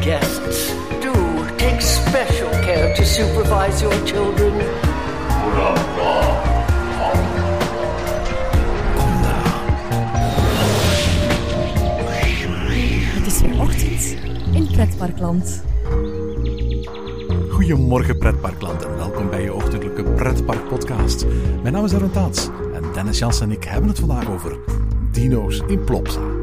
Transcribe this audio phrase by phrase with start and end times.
[0.00, 1.12] guests, do
[1.56, 4.52] take special care to supervise your children.
[13.14, 14.16] Het is weer ochtend
[14.52, 15.62] in Pretparkland.
[17.50, 21.26] Goedemorgen pretparkland en welkom bij je ochtendelijke pretpark podcast.
[21.62, 24.58] Mijn naam is Aaron Taats en Dennis Jans en ik hebben het vandaag over
[25.12, 26.39] dino's in Plopsa.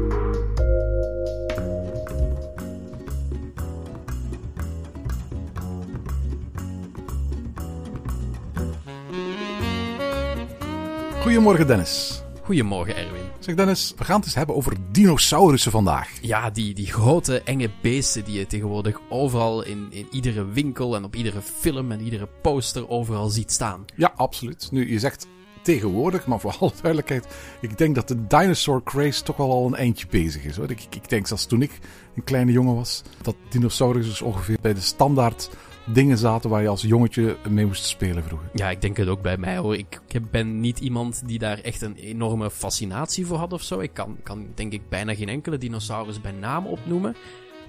[11.38, 12.22] Goedemorgen Dennis.
[12.42, 13.22] Goedemorgen, Erwin.
[13.38, 16.10] Zeg Dennis, we gaan het eens hebben over dinosaurussen vandaag.
[16.20, 21.04] Ja, die, die grote, enge beesten die je tegenwoordig overal in, in iedere winkel en
[21.04, 23.84] op iedere film en iedere poster overal ziet staan.
[23.96, 24.68] Ja, absoluut.
[24.70, 25.26] Nu, je zegt
[25.62, 27.26] tegenwoordig, maar voor alle duidelijkheid,
[27.60, 30.56] ik denk dat de dinosaur craze toch wel al een eindje bezig is.
[30.56, 30.70] Hoor.
[30.70, 31.78] Ik, ik, denk zelfs toen ik
[32.16, 35.50] een kleine jongen was, dat dinosaurus dus ongeveer bij de standaard
[35.92, 38.48] dingen zaten waar je als jongetje mee moest spelen vroeger.
[38.52, 39.76] Ja, ik denk het ook bij mij hoor.
[39.76, 40.00] Ik,
[40.30, 43.80] ben niet iemand die daar echt een enorme fascinatie voor had of zo.
[43.80, 47.16] Ik kan, kan denk ik bijna geen enkele dinosaurus bij naam opnoemen.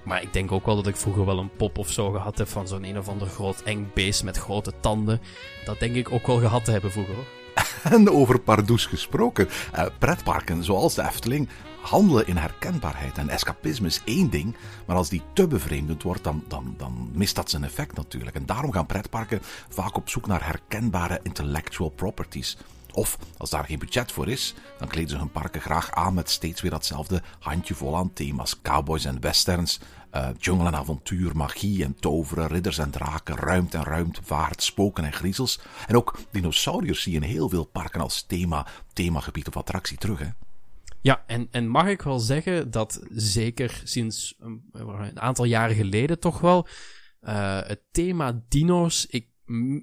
[0.04, 2.48] Maar ik denk ook wel dat ik vroeger wel een pop of zo gehad heb
[2.48, 5.20] van zo'n een of ander groot eng beest met grote tanden.
[5.64, 7.39] Dat denk ik ook wel gehad te hebben vroeger hoor.
[7.90, 9.48] En over pardoes gesproken.
[9.72, 11.48] eh, pretparken zoals de Efteling
[11.80, 13.18] handelen in herkenbaarheid.
[13.18, 17.34] En escapisme is één ding, maar als die te bevreemdend wordt, dan, dan, dan mist
[17.34, 18.36] dat zijn effect natuurlijk.
[18.36, 22.56] En daarom gaan pretparken vaak op zoek naar herkenbare intellectual properties.
[22.92, 26.30] Of, als daar geen budget voor is, dan kleden ze hun parken graag aan met
[26.30, 28.60] steeds weer datzelfde handjevol aan thema's.
[28.62, 33.84] Cowboys en westerns, eh, jungle en avontuur, magie en toveren, ridders en draken, ruimte en
[33.84, 35.60] ruimtevaart, spoken en griezels.
[35.86, 40.18] En ook dinosauriërs zie je in heel veel parken als thema, themagebied of attractie terug.
[40.18, 40.28] Hè?
[41.00, 46.40] Ja, en, en mag ik wel zeggen dat zeker sinds een, aantal jaren geleden toch
[46.40, 46.66] wel
[47.22, 49.28] uh, het thema dino's ik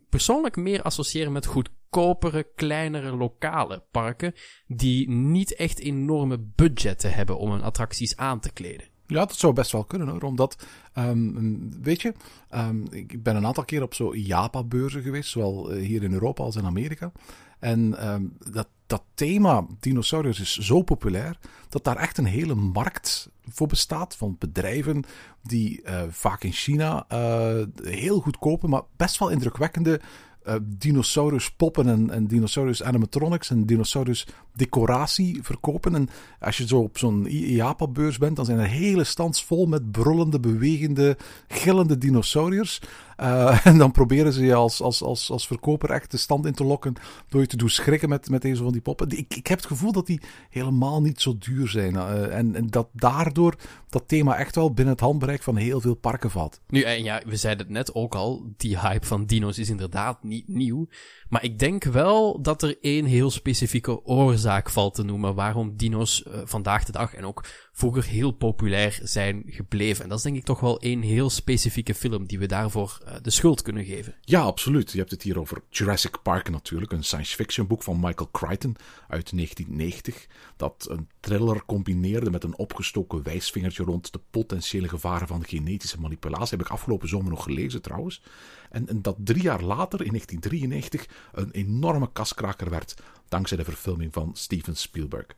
[0.10, 4.34] persoonlijk meer associeer met goedkopere, kleinere lokale parken
[4.68, 8.88] die niet echt enorme budgetten hebben om hun attracties aan te kleden.
[9.08, 10.22] Ja, dat zou best wel kunnen hoor.
[10.22, 10.66] Omdat,
[10.98, 12.14] um, weet je,
[12.56, 16.56] um, ik ben een aantal keer op zo IAPA-beurzen geweest, zowel hier in Europa als
[16.56, 17.12] in Amerika.
[17.60, 23.30] En um, dat, dat thema dinosaurus is zo populair dat daar echt een hele markt
[23.48, 25.04] voor bestaat van bedrijven
[25.44, 30.02] die uh, vaak in China uh, heel goedkope, maar best wel indrukwekkende
[30.48, 35.96] uh, dinosaurus poppen en, en dinosaurus animatronics en dinosaurus decoratie verkopen.
[35.96, 36.10] En
[36.40, 40.40] als je zo op zo'n IAPA-beurs bent, dan zijn er hele stands vol met brullende,
[40.40, 42.82] bewegende, gillende dinosauriërs.
[43.22, 46.54] Uh, en dan proberen ze je als, als, als, als verkoper echt de stand in
[46.54, 46.94] te lokken
[47.30, 49.10] door je te doen schrikken met, met deze van die poppen.
[49.10, 51.94] Ik, ik heb het gevoel dat die helemaal niet zo duur zijn.
[51.94, 53.56] Uh, en, en dat daardoor
[53.90, 56.60] dat thema echt wel binnen het handbereik van heel veel parken valt.
[56.68, 60.24] Nu, en ja, we zeiden het net ook al, die hype van dino's is inderdaad
[60.24, 60.88] niet nieuw.
[61.30, 66.24] Maar ik denk wel dat er één heel specifieke oorzaak valt te noemen waarom dino's
[66.28, 67.46] uh, vandaag de dag en ook
[67.78, 70.04] vroeger heel populair zijn gebleven.
[70.04, 73.14] En dat is denk ik toch wel één heel specifieke film die we daarvoor uh,
[73.22, 74.16] de schuld kunnen geven.
[74.22, 74.92] Ja, absoluut.
[74.92, 78.76] Je hebt het hier over Jurassic Park natuurlijk, een science fiction boek van Michael Crichton
[79.08, 85.46] uit 1990, dat een thriller combineerde met een opgestoken wijsvingertje rond de potentiële gevaren van
[85.46, 86.58] genetische manipulatie.
[86.58, 88.22] Heb ik afgelopen zomer nog gelezen trouwens.
[88.70, 92.96] En, en dat drie jaar later, in 1993, een enorme kaskraker werd,
[93.28, 95.36] dankzij de verfilming van Steven Spielberg.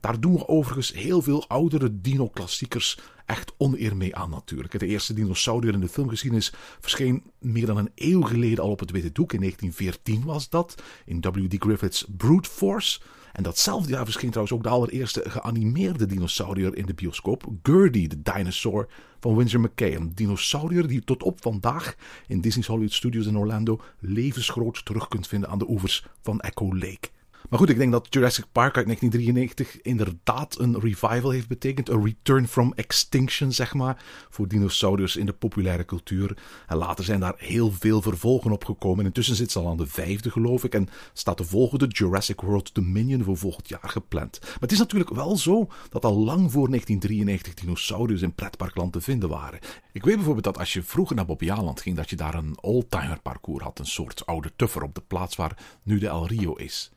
[0.00, 4.78] Daar doen we overigens heel veel oudere dino-klassiekers echt oneer mee aan natuurlijk.
[4.78, 8.90] De eerste dinosaurier in de filmgeschiedenis verscheen meer dan een eeuw geleden al op het
[8.90, 9.32] witte doek.
[9.32, 11.54] In 1914 was dat, in W.D.
[11.58, 13.00] Griffiths Brute Force.
[13.32, 18.22] En datzelfde jaar verscheen trouwens ook de allereerste geanimeerde dinosaurier in de bioscoop, Gertie, de
[18.22, 18.88] dinosaur
[19.20, 19.94] van Winsor McKay.
[19.94, 21.94] Een dinosaurier die tot op vandaag
[22.26, 26.74] in Disney's Hollywood Studios in Orlando levensgroot terug kunt vinden aan de oevers van Echo
[26.74, 27.08] Lake.
[27.50, 31.88] Maar goed, ik denk dat Jurassic Park uit 1993 inderdaad een revival heeft betekend.
[31.88, 36.36] Een return from extinction, zeg maar, voor dinosauriërs in de populaire cultuur.
[36.66, 39.04] En later zijn daar heel veel vervolgen op gekomen.
[39.04, 40.74] Intussen zit ze al aan de vijfde, geloof ik.
[40.74, 44.38] En staat de volgende Jurassic World Dominion voor volgend jaar gepland.
[44.40, 49.00] Maar het is natuurlijk wel zo dat al lang voor 1993 dinosauriërs in pretparkland te
[49.00, 49.60] vinden waren.
[49.92, 53.20] Ik weet bijvoorbeeld dat als je vroeger naar Bobbejaanland ging, dat je daar een oldtimer
[53.20, 53.78] parcours had.
[53.78, 56.90] Een soort oude tuffer op de plaats waar nu de El Rio is.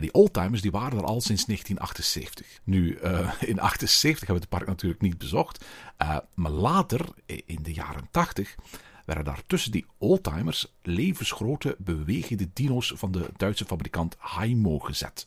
[0.00, 2.60] Die oldtimers die waren er al sinds 1978.
[2.64, 5.64] Nu, uh, in 78 hebben we het park natuurlijk niet bezocht.
[6.02, 8.56] Uh, maar later, in de jaren 80,
[9.04, 15.26] werden daar tussen die oldtimers levensgrote bewegende dino's van de Duitse fabrikant Heimo gezet.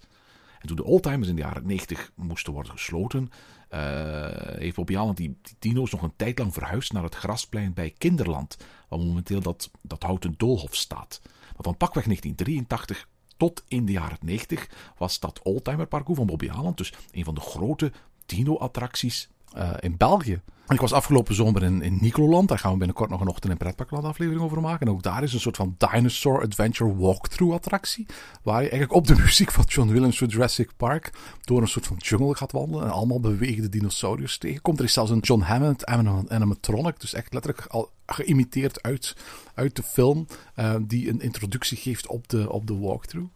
[0.60, 3.30] En toen de oldtimers in de jaren 90 moesten worden gesloten,
[4.58, 7.94] heeft Bobby Allen die, die, dino's nog een tijd lang verhuisd naar het grasplein bij
[7.98, 8.58] Kinderland,
[8.90, 11.22] waar momenteel dat, dat houten doolhof staat.
[11.24, 13.08] Maar van pakweg 1983
[13.44, 17.42] tot in de jaren 90 was dat Oldtimer van Bobby Allen dus een van de
[17.42, 17.92] grote
[18.26, 19.30] dino-attracties
[19.80, 20.42] in België.
[20.68, 22.12] Ik was afgelopen zomer in, in.
[22.46, 24.88] Daar gaan we binnenkort nog een ochtend in pretparkland aflevering over maken.
[24.88, 28.06] En ook daar is een soort van dinosaur adventure walkthrough attractie.
[28.44, 31.88] Waar je eigenlijk op de muziek van John Williams voor Jurassic Park door een soort
[31.88, 32.86] van jungle gaat wandelen.
[32.86, 34.80] En allemaal bewegende dinosauriërs tegenkomt.
[34.80, 37.00] Er is zelfs een John Hammond animatronic.
[37.00, 39.16] Dus echt letterlijk al geïmiteerd uit,
[39.54, 40.28] uit de film.
[40.56, 43.30] Uh, die een introductie geeft op de, op de walkthrough.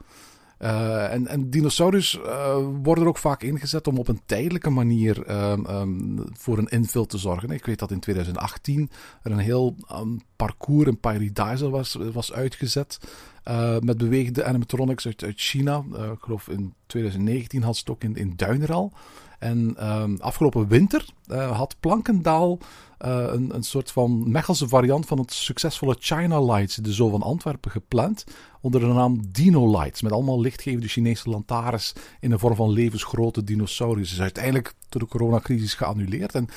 [0.59, 5.65] Uh, en, en dinosaurus uh, worden ook vaak ingezet om op een tijdelijke manier um,
[5.65, 7.50] um, voor een infill te zorgen.
[7.50, 8.89] Ik weet dat in 2018
[9.21, 13.00] er een heel um, parcours in Paradise was, was uitgezet.
[13.48, 15.83] Uh, met beweegde animatronics uit, uit China.
[16.12, 18.94] ik geloof in 2019 had ze het ook in, in Duineral.
[19.38, 19.78] En
[20.19, 21.06] afgelopen winter
[21.51, 22.60] had Plankendaal
[23.06, 27.22] uh, een, een soort van Mechelse variant van het succesvolle China Lights, de Zoo van
[27.22, 28.24] Antwerpen, gepland.
[28.62, 30.01] Onder de naam Dino Lights.
[30.01, 34.12] Met allemaal lichtgevende Chinese lantaarns in de vorm van levensgrote dinosauriërs.
[34.12, 36.36] Is uiteindelijk door de coronacrisis geannuleerd.
[36.36, 36.48] En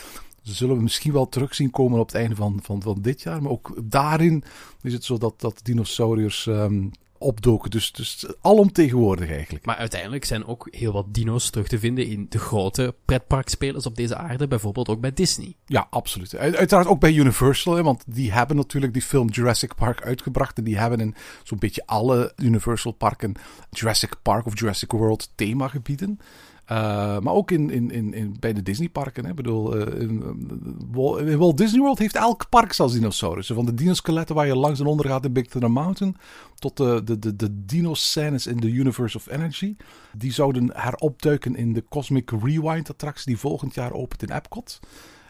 [0.43, 3.43] zullen we misschien wel terug zien komen op het einde van, van, van dit jaar.
[3.43, 4.44] Maar ook daarin
[4.83, 6.91] is het zo dat, dat dinosauriërs um,
[7.21, 7.71] opdoken.
[7.71, 9.65] Dus, dus alomtegenwoordig eigenlijk.
[9.65, 13.97] Maar uiteindelijk zijn ook heel wat dino's terug te vinden in de grote pretparkspelers op
[13.97, 14.49] deze aarde.
[14.49, 15.55] Bijvoorbeeld ook bij Disney.
[15.67, 16.37] Ja, absoluut.
[16.37, 17.75] uiteraard ook bij Universal.
[17.75, 20.59] Hè, want die hebben natuurlijk die film Jurassic Park uitgebracht.
[20.59, 23.35] En die hebben in zo'n beetje alle Universal parken
[23.71, 26.21] Jurassic Park of Jurassic World themagebieden.
[26.71, 26.77] Uh,
[27.19, 29.25] maar ook in, in, in, in, bij de Disneyparken.
[29.25, 30.23] Ik bedoel, uh, in,
[31.19, 33.55] in, Walt Disney World heeft elk park zelfs dinosaurussen.
[33.55, 36.17] Van de dinoskeletten waar je langs en onder gaat in Big Thunder Mountain.
[36.55, 39.77] Tot de, de, de, de dino-scènes in the Universe of Energy.
[40.13, 44.81] Die zouden heropduiken in de Cosmic Rewind attractie die volgend jaar opent in Epcot.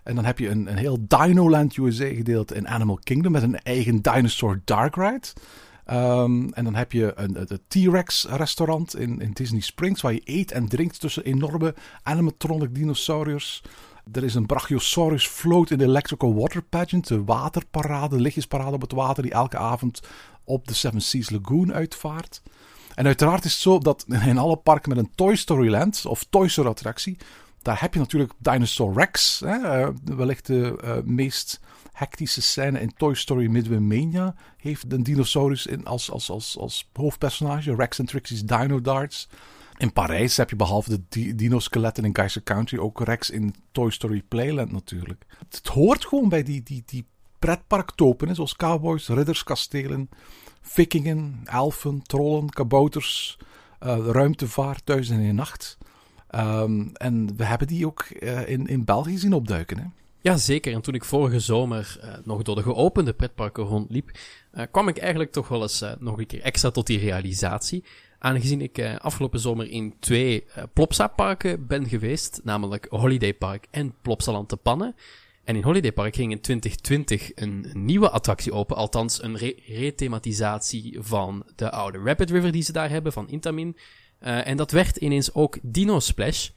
[0.03, 3.61] En dan heb je een, een heel Dinoland USA gedeelte in Animal Kingdom met een
[3.61, 5.29] eigen Dinosaur Dark Ride.
[5.93, 10.23] Um, en dan heb je een, het T-Rex restaurant in, in Disney Springs, waar je
[10.25, 13.63] eet en drinkt tussen enorme animatronic dinosauriërs.
[14.13, 18.81] Er is een Brachiosaurus float in de Electrical Water Pageant, de waterparade, de lichtjesparade op
[18.81, 20.01] het water, die elke avond
[20.45, 22.43] op de Seven Seas Lagoon uitvaart.
[22.95, 26.25] En uiteraard is het zo dat in alle parken met een Toy Story Land of
[26.31, 27.17] Toy Story attractie,
[27.63, 31.61] daar heb je natuurlijk Dinosaur Rex, hè, uh, wellicht de uh, meest
[32.01, 36.91] hectische scène in Toy Story Midway Mania heeft een dinosaurus in als, als, als, als
[36.93, 37.75] hoofdpersonage.
[37.75, 39.29] Rex en Trixie's Dino Darts.
[39.77, 44.23] In Parijs heb je behalve de dino-skeletten in Geyser Country ook Rex in Toy Story
[44.23, 45.27] Playland natuurlijk.
[45.49, 47.07] Het hoort gewoon bij die, die, die
[47.39, 50.09] pretparktopen, zoals cowboys, ridders, kastelen,
[50.61, 53.39] vikingen, elfen, trollen, kabouters,
[53.83, 55.79] uh, ruimtevaart, duizend in nacht.
[56.35, 59.79] Um, en we hebben die ook uh, in, in België zien opduiken.
[59.79, 59.85] Hè?
[60.23, 60.73] Ja, zeker.
[60.73, 64.11] En toen ik vorige zomer uh, nog door de geopende pretparken rondliep,
[64.55, 67.85] uh, kwam ik eigenlijk toch wel eens uh, nog een keer extra tot die realisatie.
[68.19, 74.57] Aangezien ik afgelopen zomer in twee Plopsa-parken ben geweest, namelijk Holiday Park en Plopsaland te
[74.57, 74.95] Pannen.
[75.45, 80.97] En in Holiday Park ging in 2020 een nieuwe attractie open, althans een re rethematisatie
[81.01, 83.77] van de oude Rapid River die ze daar hebben, van Intamin.
[84.19, 86.49] en dat werd ineens ook Dino Splash.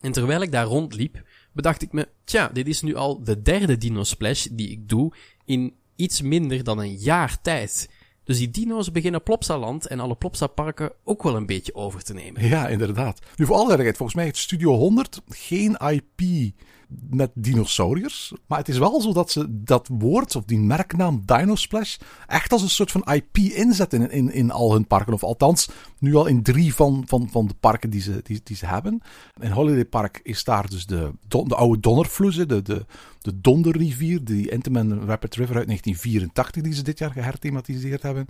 [0.00, 1.22] En terwijl ik daar rondliep,
[1.56, 5.12] bedacht ik me, tja, dit is nu al de derde Dino Splash die ik doe
[5.44, 7.90] in iets minder dan een jaar tijd.
[8.26, 12.48] Dus die dino's beginnen Plopsaland en alle Plopsa-parken ook wel een beetje over te nemen.
[12.48, 13.18] Ja, inderdaad.
[13.36, 16.52] Nu, voor alle duidelijkheid, volgens mij heeft Studio 100 geen IP
[16.88, 18.32] met dinosauriërs.
[18.46, 22.62] Maar het is wel zo dat ze dat woord, of die merknaam Dinosplash, echt als
[22.62, 25.12] een soort van IP inzetten in, in, in al hun parken.
[25.12, 25.68] Of althans,
[25.98, 29.02] nu al in drie van, van, van de parken die ze, die, die ze hebben.
[29.40, 32.86] In Holiday Park is daar dus de, de oude Donnervloeze, de, de,
[33.26, 38.26] de Donderrivier, die Intamin Rapid River uit 1984, die ze dit jaar geherthematiseerd hebben.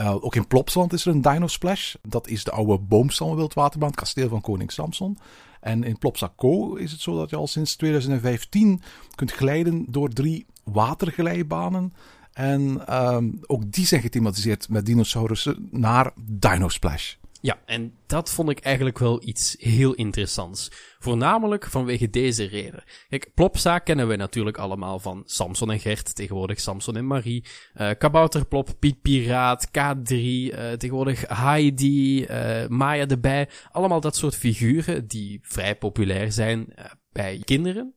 [0.00, 1.94] Uh, ook in Plopsland is er een Dino Splash.
[2.02, 5.18] Dat is de oude boomstammenwildwaterbaan, het kasteel van koning Samson.
[5.60, 8.82] En in Plopsaco is het zo dat je al sinds 2015
[9.14, 11.92] kunt glijden door drie waterglijbanen.
[12.32, 17.14] En um, ook die zijn gethematiseerd met dinosaurussen naar Dino Splash.
[17.46, 20.70] Ja, en dat vond ik eigenlijk wel iets heel interessants.
[20.98, 22.84] Voornamelijk vanwege deze reden.
[23.08, 27.44] Kijk, Plopsa kennen we natuurlijk allemaal van Samson en Gert, tegenwoordig Samson en Marie.
[27.76, 33.48] Uh, Kabouterplop, Piet Piraat, K3, uh, tegenwoordig Heidi, uh, Maya de Bij.
[33.72, 36.74] Allemaal dat soort figuren die vrij populair zijn
[37.12, 37.94] bij kinderen.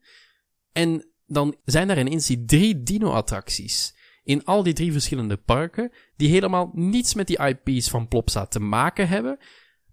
[0.71, 3.97] En dan zijn er ineens die drie dino-attracties
[4.29, 8.59] in al die drie verschillende parken, die helemaal niets met die IP's van Plopsa te
[8.59, 9.37] maken hebben,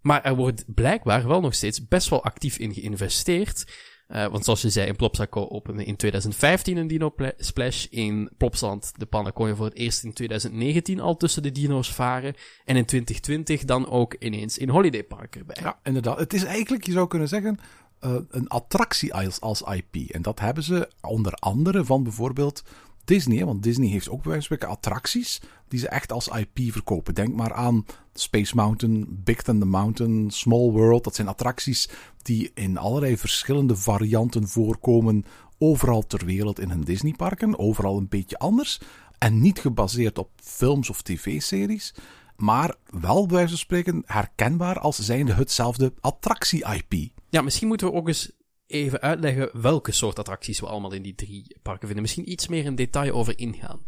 [0.00, 3.64] Maar er wordt blijkbaar wel nog steeds best wel actief in geïnvesteerd.
[4.08, 7.84] Uh, want zoals je zei, in Plopsaco opende in 2015 een Dino Splash.
[7.84, 11.92] In Plopsland, de pannen, kon je voor het eerst in 2019 al tussen de dino's
[11.92, 12.34] varen.
[12.64, 15.56] En in 2020 dan ook ineens in Holiday Park erbij.
[15.60, 16.18] Ja, inderdaad.
[16.18, 17.58] Het is eigenlijk, je zou kunnen zeggen,
[18.00, 20.10] uh, een attractie als, als IP.
[20.10, 22.62] En dat hebben ze onder andere van bijvoorbeeld
[23.06, 23.44] Disney.
[23.44, 27.14] Want Disney heeft ook bij wijze van attracties die ze echt als IP verkopen.
[27.14, 27.84] Denk maar aan
[28.14, 31.04] Space Mountain, Big Thunder Mountain, Small World.
[31.04, 31.88] Dat zijn attracties
[32.22, 35.24] die in allerlei verschillende varianten voorkomen.
[35.58, 37.58] Overal ter wereld in hun Disneyparken.
[37.58, 38.80] Overal een beetje anders.
[39.18, 41.94] En niet gebaseerd op films of tv-series.
[42.36, 47.10] Maar wel bij wijze van spreken herkenbaar als zijnde hetzelfde attractie-IP.
[47.30, 48.30] Ja, misschien moeten we ook eens
[48.66, 52.02] even uitleggen welke soort attracties we allemaal in die drie parken vinden.
[52.02, 53.80] Misschien iets meer in detail over ingaan.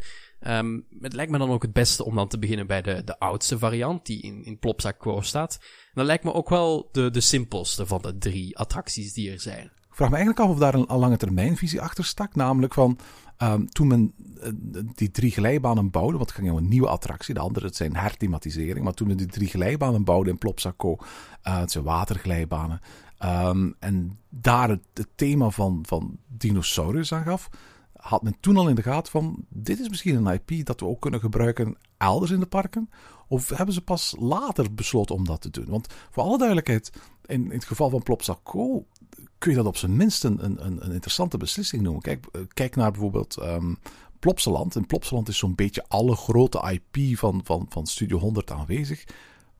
[0.46, 3.18] Um, het lijkt me dan ook het beste om dan te beginnen bij de, de
[3.18, 5.58] oudste variant, die in, in Plopsa staat.
[5.60, 9.40] En dat lijkt me ook wel de, de simpelste van de drie attracties die er
[9.40, 9.64] zijn.
[9.64, 12.34] Ik vraag me eigenlijk af of daar een, lange termijnvisie achter stak.
[12.34, 12.98] Namelijk van
[13.42, 17.34] um, toen men uh, die drie glijbanen bouwde, want het ging om een nieuwe attractie,
[17.34, 18.84] de andere het zijn herthematisering.
[18.84, 22.80] Maar toen men die drie glijbanen bouwde in Plopsaco, uh, het zijn waterglijbanen,
[23.24, 27.48] Um, en daar het, thema van, van dinosaurus aan gaf,
[27.92, 30.86] had men toen al in de gaten van: dit is misschien een IP dat we
[30.86, 32.90] ook kunnen gebruiken elders in de parken.
[33.28, 35.66] Of hebben ze pas later besloten om dat te doen?
[35.68, 36.92] Want voor alle duidelijkheid,
[37.26, 38.86] in, in het geval van Plopsaco
[39.38, 42.02] kun je dat op zijn minst een, een, een interessante beslissing noemen.
[42.02, 43.78] Kijk, eh, kijk naar bijvoorbeeld um,
[44.18, 44.76] Plopsaland.
[44.76, 49.04] In Plopsaland is zo'n beetje alle grote IP van, van, van Studio 100 aanwezig.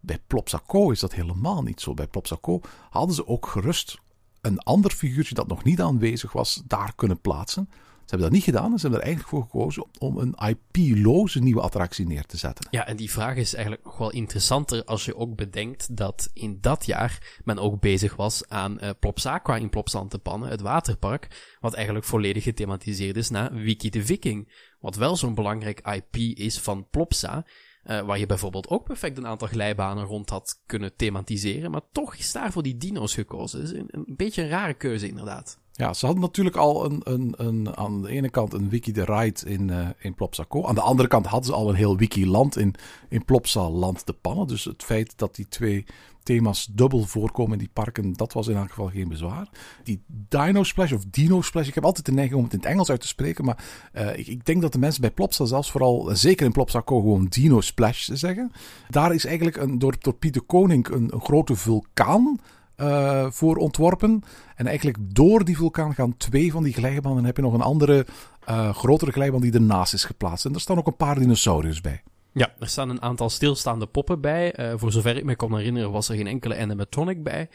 [0.01, 1.95] Bij Plopsaco is dat helemaal niet zo.
[1.95, 3.99] Bij Plopsaco hadden ze ook gerust
[4.41, 7.69] een ander figuurtje dat nog niet aanwezig was, daar kunnen plaatsen.
[8.09, 11.41] Ze hebben dat niet gedaan en ze hebben er eigenlijk voor gekozen om een IP-loze
[11.41, 12.67] nieuwe attractie neer te zetten.
[12.71, 16.59] Ja, en die vraag is eigenlijk nog wel interessanter als je ook bedenkt dat in
[16.61, 22.43] dat jaar men ook bezig was aan uh, in Plopsantepannen, het waterpark, wat eigenlijk volledig
[22.43, 24.67] gethematiseerd is naar Wiki de Viking.
[24.81, 27.45] Wat wel zo'n belangrijk IP is van Plopsa,
[27.89, 31.71] uh, waar je bijvoorbeeld ook perfect een aantal glijbanen rond had kunnen thematiseren.
[31.71, 33.61] Maar toch is daar voor die dino's gekozen.
[33.61, 35.59] Dus een, een beetje een rare keuze inderdaad.
[35.79, 39.05] Ja, ze hadden natuurlijk al een, een, een, aan de ene kant een wiki de
[39.05, 40.65] ride in, uh, in Plopsaco.
[40.67, 42.75] Aan de andere kant hadden ze al een heel wiki-land in,
[43.09, 44.47] in Plopsa Land de Pannen.
[44.47, 45.85] Dus het feit dat die twee
[46.23, 49.49] thema's dubbel voorkomen in die parken, dat was in elk geval geen bezwaar.
[49.85, 52.69] Die Dino Splash of Dino Splash, ik heb altijd de neiging om het in het
[52.69, 55.71] Engels uit te spreken, maar uh, ik, ik, denk dat de mensen bij Plopsa zelfs
[55.71, 58.53] vooral, zeker in Plopsaco, gewoon Dino Splash zeggen.
[58.89, 62.39] Daar is eigenlijk een, door, door Pieter Koning een grote vulkaan
[62.81, 64.23] uh, voor ontworpen.
[64.55, 67.19] En eigenlijk door die vulkaan gaan twee van die glijbanen.
[67.19, 68.07] En heb je nog een andere
[68.49, 70.45] uh, grotere glijbaan die ernaast is geplaatst.
[70.45, 72.03] En er staan ook een paar dinosauriërs bij.
[72.33, 74.59] Ja, er staan een aantal stilstaande poppen bij.
[74.59, 77.49] Uh, voor zover ik me kan herinneren was er geen enkele animatronic bij.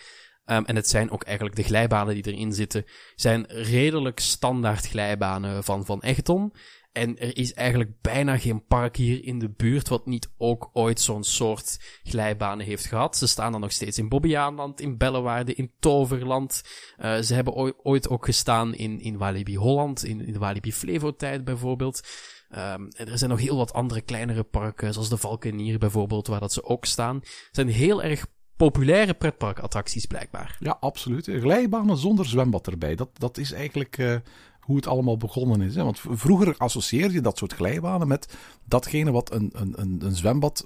[0.46, 5.64] Um, en het zijn ook eigenlijk de glijbanen die erin zitten, zijn redelijk standaard glijbanen
[5.64, 6.54] van Van Echton.
[6.94, 11.00] En er is eigenlijk bijna geen park hier in de buurt wat niet ook ooit
[11.00, 13.18] zo'n soort glijbanen heeft gehad.
[13.18, 16.64] Ze staan dan nog steeds in Bobbejaanland, in Bellewaarde, in Toverland.
[17.00, 21.44] Uh, ze hebben ooit ook gestaan in, in Walibi Holland, in, in de Walibi Flevo-tijd
[21.44, 22.08] bijvoorbeeld.
[22.52, 26.40] Um, en er zijn nog heel wat andere kleinere parken, zoals de Valkenier bijvoorbeeld, waar
[26.40, 27.16] dat ze ook staan.
[27.16, 30.58] Het zijn heel erg populaire pretparkattracties blijkbaar.
[30.60, 31.26] Ja, absoluut.
[31.26, 32.96] Glijbanen zonder zwembad erbij.
[32.96, 34.16] Dat, dat is eigenlijk uh,
[34.64, 35.76] hoe het allemaal begonnen is.
[35.76, 35.84] Hè?
[35.84, 40.66] Want vroeger associeerde je dat soort glijbanen met datgene wat een, een, een, zwembad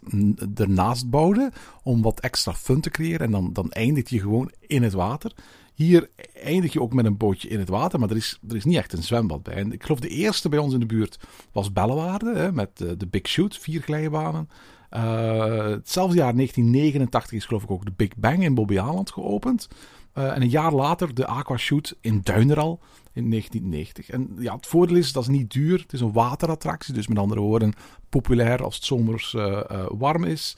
[0.56, 1.52] ernaast bouwde
[1.84, 3.26] om wat extra fun te creëren.
[3.26, 5.34] En dan, dan eindig je gewoon in het water.
[5.74, 6.10] Hier
[6.44, 8.78] eindig je ook met een bootje in het water, maar er is, er is niet
[8.78, 9.54] echt een zwembad bij.
[9.54, 11.20] En ik geloof de eerste bij ons in de buurt
[11.52, 14.50] was Bellewaarde, hè, met de, Big Shoot, vier glijbanen.
[14.92, 19.68] Uh, hetzelfde jaar 1989 is geloof ik ook de Big Bang in Bobbejaanland geopend.
[20.18, 22.80] Uh, en een jaar later de Aquashoot in Duineral
[23.14, 24.10] in 1990.
[24.10, 25.80] En ja, het voordeel is, dat is niet duur.
[25.80, 27.74] Het is een waterattractie, dus met andere woorden
[28.10, 30.58] populair als het zomers uh, uh, warm is.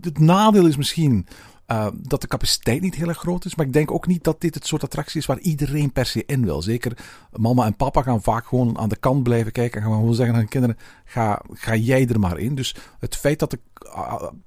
[0.00, 1.26] Het nadeel is misschien
[1.94, 3.54] dat de capaciteit niet heel erg groot is.
[3.54, 6.24] Maar ik denk ook niet dat dit het soort attractie is waar iedereen per se
[6.26, 6.62] in wil.
[6.62, 6.98] Zeker
[7.32, 9.80] mama en papa gaan vaak gewoon aan de kant blijven kijken.
[9.80, 12.54] En gaan gewoon zeggen aan hun kinderen, ga, ga jij er maar in.
[12.54, 13.58] Dus het feit dat de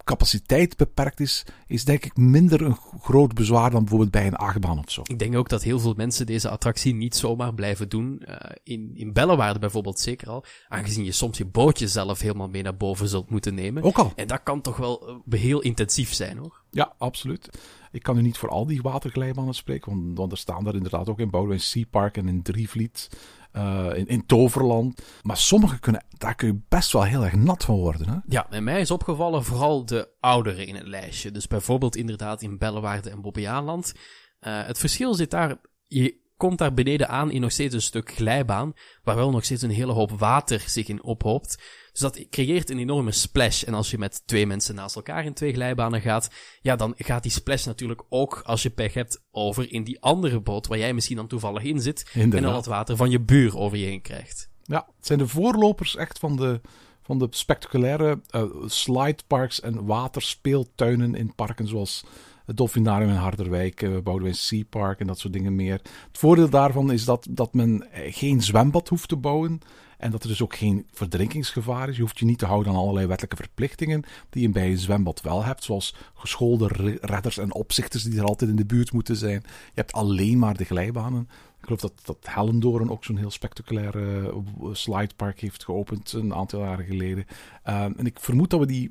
[0.04, 4.78] capaciteit beperkt is, is denk ik minder een groot bezwaar dan bijvoorbeeld bij een achtbaan
[4.78, 5.02] of zo.
[5.04, 8.24] Ik denk ook dat heel veel mensen deze attractie niet zomaar blijven doen.
[8.28, 10.44] Uh, in, in Bellewaarde bijvoorbeeld zeker al.
[10.68, 13.84] Aangezien je soms je bootje zelf helemaal mee naar boven zult moeten nemen.
[13.84, 14.14] Ook al.
[14.16, 16.62] En dat kan toch wel heel intensief zijn hoor.
[16.72, 17.50] Ja, absoluut.
[17.92, 21.10] Ik kan nu niet voor al die waterglijbanen spreken, want, want er staan daar inderdaad
[21.10, 23.10] ook in Boudewijn Sea Park en in Drievliet,
[23.54, 25.02] uh, in, in Toverland.
[25.22, 28.10] Maar sommige kunnen, daar kun je best wel heel erg nat van worden.
[28.10, 28.16] Hè?
[28.28, 31.32] Ja, en mij is opgevallen vooral de oudere in het lijstje.
[31.32, 33.94] Dus bijvoorbeeld inderdaad in Bellewaarde en Bobbejaanland.
[34.42, 38.12] Uh, het verschil zit daar, je komt daar beneden aan in nog steeds een stuk
[38.12, 41.58] glijbaan, waar wel nog steeds een hele hoop water zich in ophoopt.
[41.92, 43.64] Dus dat creëert een enorme splash.
[43.64, 46.30] En als je met twee mensen naast elkaar in twee glijbanen gaat,
[46.62, 50.40] ja, dan gaat die splash natuurlijk ook, als je pech hebt, over in die andere
[50.40, 52.10] boot waar jij misschien dan toevallig in zit.
[52.14, 52.40] Inderdaad.
[52.40, 54.50] En dan het water van je buur over je heen krijgt.
[54.64, 56.62] Ja, het zijn de voorlopers echt van de,
[57.02, 62.04] van de spectaculaire uh, slideparks en waterspeeltuinen in parken zoals
[62.50, 65.74] het Dolfinarium in Harderwijk, uh, Boudewijn Sea Park en dat soort dingen meer.
[65.74, 69.62] Het voordeel daarvan is dat, dat men geen zwembad hoeft te bouwen.
[69.98, 71.96] En dat er dus ook geen verdrinkingsgevaar is.
[71.96, 75.22] Je hoeft je niet te houden aan allerlei wettelijke verplichtingen die je bij een zwembad
[75.22, 75.64] wel hebt.
[75.64, 79.42] Zoals geschoolde redders en opzichters die er altijd in de buurt moeten zijn.
[79.44, 81.30] Je hebt alleen maar de glijbanen.
[81.60, 86.86] Ik geloof dat, dat ook zo'n heel spectaculaire uh, slidepark heeft geopend een aantal jaren
[86.86, 87.26] geleden.
[87.68, 88.90] Uh, en ik vermoed dat we die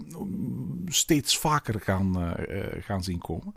[0.86, 3.54] steeds vaker gaan, uh, gaan zien komen.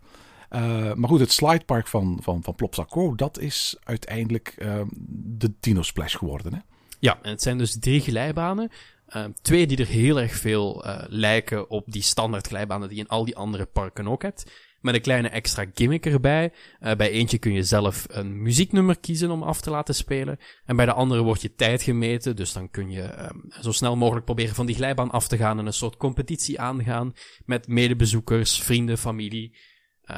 [0.95, 6.17] Maar goed, het slidepark van, van, van Plopsaco, dat is uiteindelijk uh, de Dino Splash
[6.17, 6.53] geworden.
[6.53, 6.59] Hè?
[6.99, 8.69] Ja, en het zijn dus drie glijbanen.
[9.15, 13.09] Uh, twee die er heel erg veel lijken op die standaard glijbanen die je in
[13.09, 14.51] al die andere parken ook hebt.
[14.81, 16.51] Met een kleine extra gimmick erbij.
[16.79, 20.39] Uh, bij eentje kun je zelf een muzieknummer kiezen om af te laten spelen.
[20.65, 22.35] En bij de andere wordt je tijd gemeten.
[22.35, 25.59] Dus dan kun je um, zo snel mogelijk proberen van die glijbaan af te gaan
[25.59, 27.13] en een soort competitie aangaan
[27.45, 29.57] met medebezoekers, vrienden, familie.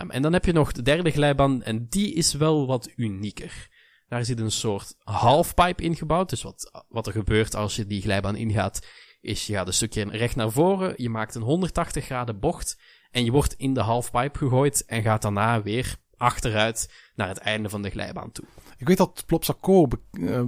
[0.02, 3.68] Um, en dan heb je nog de derde glijbaan en die is wel wat unieker.
[4.08, 6.30] Daar zit een soort halfpipe ingebouwd.
[6.30, 8.88] Dus wat, wat er gebeurt als je die glijbaan ingaat,
[9.22, 12.78] is je gaat een stukje recht naar voren, je maakt een 180 graden bocht
[13.14, 17.70] en je wordt in de halfpipe gegooid en gaat daarna weer achteruit naar het einde
[17.70, 18.46] van de glijbaan toe.
[18.78, 20.42] Ik weet dat Plopsaco, uh,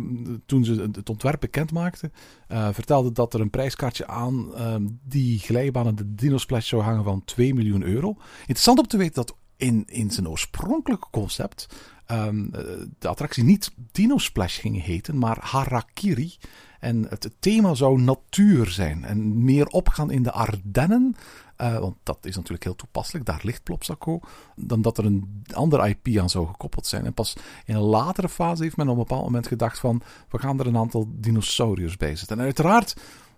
[0.45, 2.13] toen ze het ontwerp bekend maakten,
[2.47, 7.03] uh, vertelde dat er een prijskaartje aan uh, die glijbaan de Dino Splash zou hangen
[7.03, 8.15] van 2 miljoen euro.
[8.39, 11.67] Interessant om te weten dat in, in zijn oorspronkelijke concept
[12.11, 12.51] um,
[12.99, 16.35] de attractie niet Dino Splash ging heten, maar Harakiri.
[16.79, 21.15] En het thema zou natuur zijn en meer opgaan in de Ardennen.
[21.61, 24.19] Uh, want dat is natuurlijk heel toepasselijk, daar ligt Plopsaco.
[24.55, 27.05] Dan dat er een ander IP aan zou gekoppeld zijn.
[27.05, 30.01] En pas in een latere fase heeft men op een bepaald moment gedacht van...
[30.29, 32.37] we gaan er een aantal dinosauriërs bij zetten.
[32.37, 32.95] En uiteraard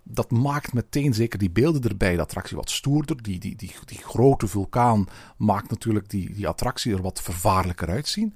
[0.09, 3.23] dat maakt meteen zeker die beelden erbij, de attractie wat stoerder.
[3.23, 8.35] Die, die, die, die grote vulkaan maakt natuurlijk die, die attractie er wat vervaarlijker uitzien.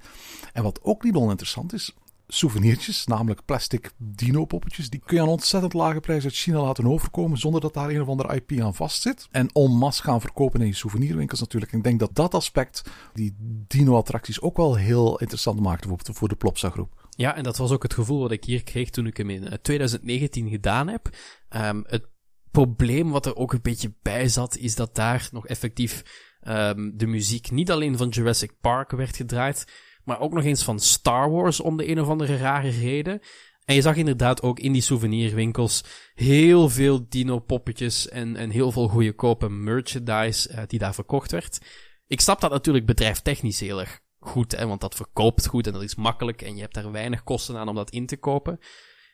[0.52, 1.94] En wat ook niet oninteressant is,
[2.34, 4.90] souvenirtjes, namelijk plastic dino-poppetjes.
[4.90, 8.00] Die kun je aan ontzettend lage prijs uit China laten overkomen zonder dat daar een
[8.00, 9.28] of andere IP aan vastzit.
[9.30, 11.72] En en masse gaan verkopen in je souvenirwinkels natuurlijk.
[11.72, 12.82] En ik denk dat dat aspect
[13.14, 13.34] die
[13.66, 17.08] dino-attracties ook wel heel interessant maakte voor, de Plopsa groep.
[17.10, 19.58] Ja, en dat was ook het gevoel wat ik hier kreeg toen ik hem in
[19.62, 21.08] 2019 gedaan heb.
[21.56, 22.06] Um, het
[22.50, 26.02] probleem wat er ook een beetje bij zat, is dat daar nog effectief
[26.48, 29.64] um, de muziek niet alleen van Jurassic Park werd gedraaid,
[30.04, 33.20] maar ook nog eens van Star Wars om de een of andere rare reden.
[33.64, 35.84] En je zag inderdaad ook in die souvenirwinkels
[36.14, 41.58] heel veel dino-poppetjes en, en heel veel goedkope merchandise uh, die daar verkocht werd.
[42.06, 45.82] Ik snap dat natuurlijk bedrijftechnisch heel erg goed, hè, want dat verkoopt goed en dat
[45.82, 48.58] is makkelijk en je hebt daar weinig kosten aan om dat in te kopen.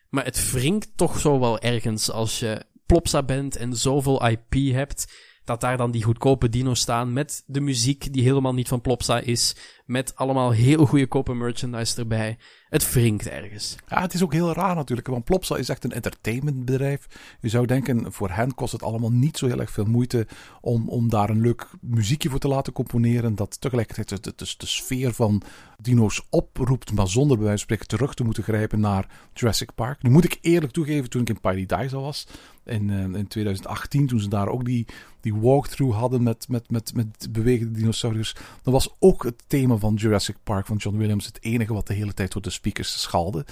[0.08, 5.12] Maar het wringt toch zo wel ergens als je Plopsa bent en zoveel IP hebt,
[5.44, 9.18] dat daar dan die goedkope dino's staan met de muziek die helemaal niet van Plopsa
[9.20, 9.56] is,
[9.88, 12.36] met allemaal heel goedkope merchandise erbij.
[12.68, 13.76] Het wringt ergens.
[13.86, 17.06] Ja, het is ook heel raar natuurlijk, want Plopsa is echt een entertainmentbedrijf.
[17.40, 20.26] Je zou denken, voor hen kost het allemaal niet zo heel erg veel moeite
[20.60, 23.34] om, om daar een leuk muziekje voor te laten componeren.
[23.34, 25.42] Dat tegelijkertijd de, de, de sfeer van
[25.80, 30.02] dino's oproept, maar zonder bij wijze van spreken terug te moeten grijpen naar Jurassic Park.
[30.02, 32.26] Nu moet ik eerlijk toegeven, toen ik in Paradise was,
[32.64, 34.86] in, uh, in 2018, toen ze daar ook die,
[35.20, 39.94] die walkthrough hadden met, met, met, met bewegende dinosauriërs, dan was ook het thema van
[39.94, 43.46] Jurassic Park van John Williams het enige wat de hele tijd door de speakers schalde.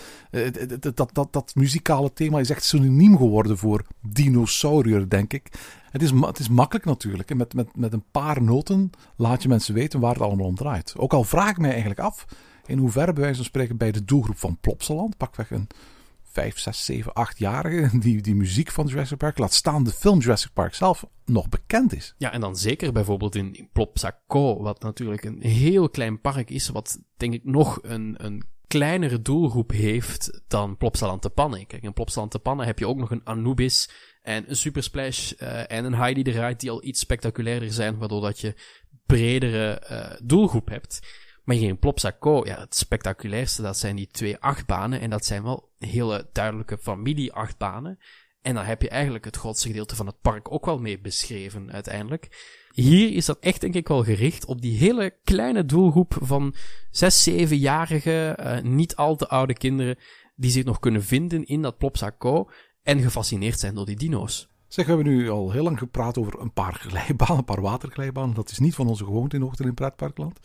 [0.81, 5.49] Dat, dat, dat, dat muzikale thema is echt synoniem geworden voor dinosaurier, denk ik.
[5.91, 7.35] Het is, het is makkelijk natuurlijk.
[7.35, 10.95] Met, met, met een paar noten laat je mensen weten waar het allemaal om draait.
[10.97, 12.27] Ook al vraag ik mij eigenlijk af
[12.67, 15.67] in hoeverre bij wijze van spreken bij de doelgroep van Plopsaland, pakweg een
[16.37, 20.53] 5, 6, 7, 8-jarigen die, die muziek van Jurassic Park, laat staan de film Jurassic
[20.53, 22.15] Park zelf, nog bekend is.
[22.19, 26.69] Ja, en dan zeker bijvoorbeeld in, in Plopsaco, wat natuurlijk een heel klein park is,
[26.69, 31.67] wat denk ik nog een, een kleinere doelgroep heeft dan Plopsaland de Pannen.
[31.67, 33.91] Kijk, in Plopsaland de Pannen heb je ook nog een Anubis
[34.23, 37.99] en een Super Splash uh, en een Heidi de Ride die al iets spectaculairder zijn,
[37.99, 38.55] waardoor dat je
[39.07, 41.01] bredere uh, doelgroep hebt.
[41.47, 45.01] Maar hier in Plopsaco, ja, het spectaculairste, dat zijn die twee achtbanen.
[45.01, 47.99] En dat zijn wel hele duidelijke familie-achtbanen.
[48.43, 51.73] En daar heb je eigenlijk het grootste gedeelte van het park ook wel mee beschreven,
[51.73, 52.29] uiteindelijk.
[52.71, 56.55] Hier is dat echt, denk ik, wel gericht op die hele kleine doelgroep van
[56.91, 59.99] zes, zevenjarige, uh, niet al te oude kinderen,
[60.35, 62.51] die zich nog kunnen vinden in dat Plopsaco
[62.83, 64.49] en gefascineerd zijn door die dino's.
[64.77, 68.35] Zeg, we hebben nu al heel lang gepraat over een paar glijbanen, een paar waterglijbanen.
[68.35, 70.39] Dat is niet van onze gewoonte in Hoogte in Pretparkland.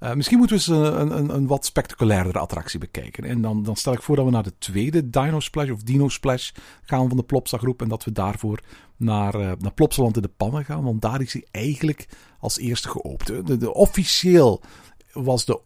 [0.00, 3.24] Uh, misschien moeten we eens een, een, een, wat spectaculairdere attractie bekijken.
[3.24, 6.08] En dan, dan stel ik voor dat we naar de tweede Dino Splash of Dino
[6.08, 6.50] Splash
[6.82, 7.82] gaan van de Plopsa groep.
[7.82, 8.60] En dat we daarvoor
[8.96, 10.84] naar, uh, naar Plopsaland in de Pannen gaan.
[10.84, 12.08] Want daar is hij eigenlijk
[12.40, 13.46] als eerste geopend.
[13.46, 14.62] De, de, officieel
[15.12, 15.60] was de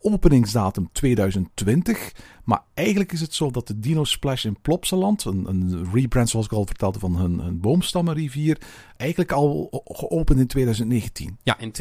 [0.00, 2.12] openingsdatum 2020.
[2.44, 6.46] Maar eigenlijk is het zo dat de Dino Splash in Plopsaland, een, een rebrand zoals
[6.46, 8.58] ik al vertelde van hun, hun boomstammenrivier,
[8.96, 11.38] eigenlijk al geopend in 2019.
[11.42, 11.72] Ja, in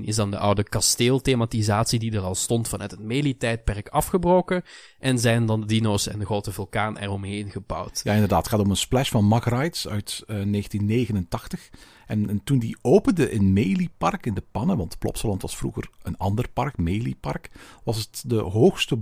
[0.00, 4.62] 2018-19 is dan de oude kasteelthematisatie die er al stond vanuit het Meli-tijdperk afgebroken
[4.98, 8.00] en zijn dan de dino's en de grote vulkaan eromheen gebouwd.
[8.04, 8.42] Ja, inderdaad.
[8.42, 11.70] Het gaat om een splash van Mack Rides uit uh, 1989.
[12.06, 15.88] En, en, toen die opende in Meli Park in de Pannen, want Plopsaland was vroeger
[16.02, 17.50] een ander park, Meli Park,
[17.84, 18.96] was het de hoogste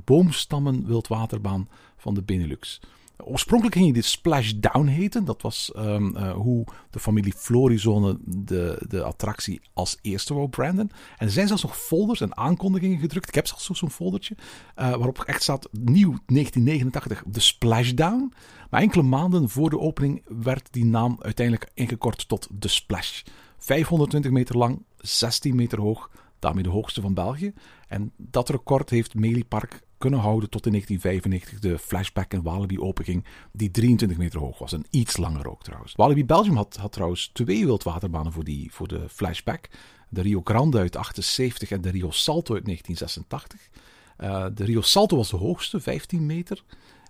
[0.52, 2.80] boomstammen wildwaterbaan van de Benelux.
[3.24, 5.24] Oorspronkelijk ging dit Splashdown heten.
[5.24, 10.90] Dat was um, uh, hoe de familie Florizone de, de attractie als eerste wou branden.
[11.18, 13.28] En er zijn zelfs nog folders en aankondigingen gedrukt.
[13.28, 14.36] Ik heb zelfs zo'n foldertje.
[14.38, 18.32] Uh, waarop echt staat nieuw 1989 de Splashdown.
[18.70, 23.22] Maar enkele maanden voor de opening werd die naam uiteindelijk ingekort tot de Splash.
[23.58, 26.10] 520 meter lang, 16 meter hoog.
[26.38, 27.52] Daarmee de hoogste van België.
[27.88, 32.80] En dat record heeft Meli Park kunnen houden tot in 1995 de Flashback en Walibi
[32.80, 35.94] openging, die 23 meter hoog was en iets langer ook trouwens.
[35.94, 39.68] Walibi Belgium had, had trouwens twee wildwaterbanen voor, die, voor de Flashback.
[40.08, 43.70] De Rio Grande uit 78 en de Rio Salto uit 1986.
[44.18, 46.64] Uh, de Rio Salto was de hoogste, 15 meter.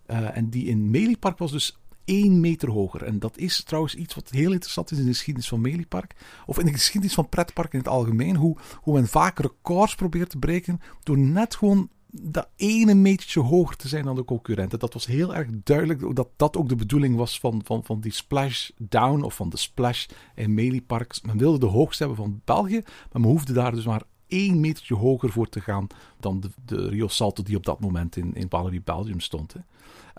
[0.07, 3.02] Uh, en die in Meliepark was dus 1 meter hoger.
[3.02, 6.14] En dat is trouwens iets wat heel interessant is in de geschiedenis van Meliepark.
[6.46, 8.37] Of in de geschiedenis van pretpark in het algemeen.
[8.37, 13.77] Hoe, hoe men vaak records probeert te breken door net gewoon dat ene metertje hoger
[13.77, 14.79] te zijn dan de concurrenten.
[14.79, 18.12] Dat was heel erg duidelijk dat dat ook de bedoeling was van, van, van die
[18.12, 21.20] splash down of van de splash in Melieparks.
[21.20, 24.94] Men wilde de hoogste hebben van België, maar men hoefde daar dus maar één metertje
[24.94, 25.87] hoger voor te gaan
[26.20, 29.53] dan de, de Rio Salto die op dat moment in, in Walibi Belgium stond.
[29.53, 29.61] Hè.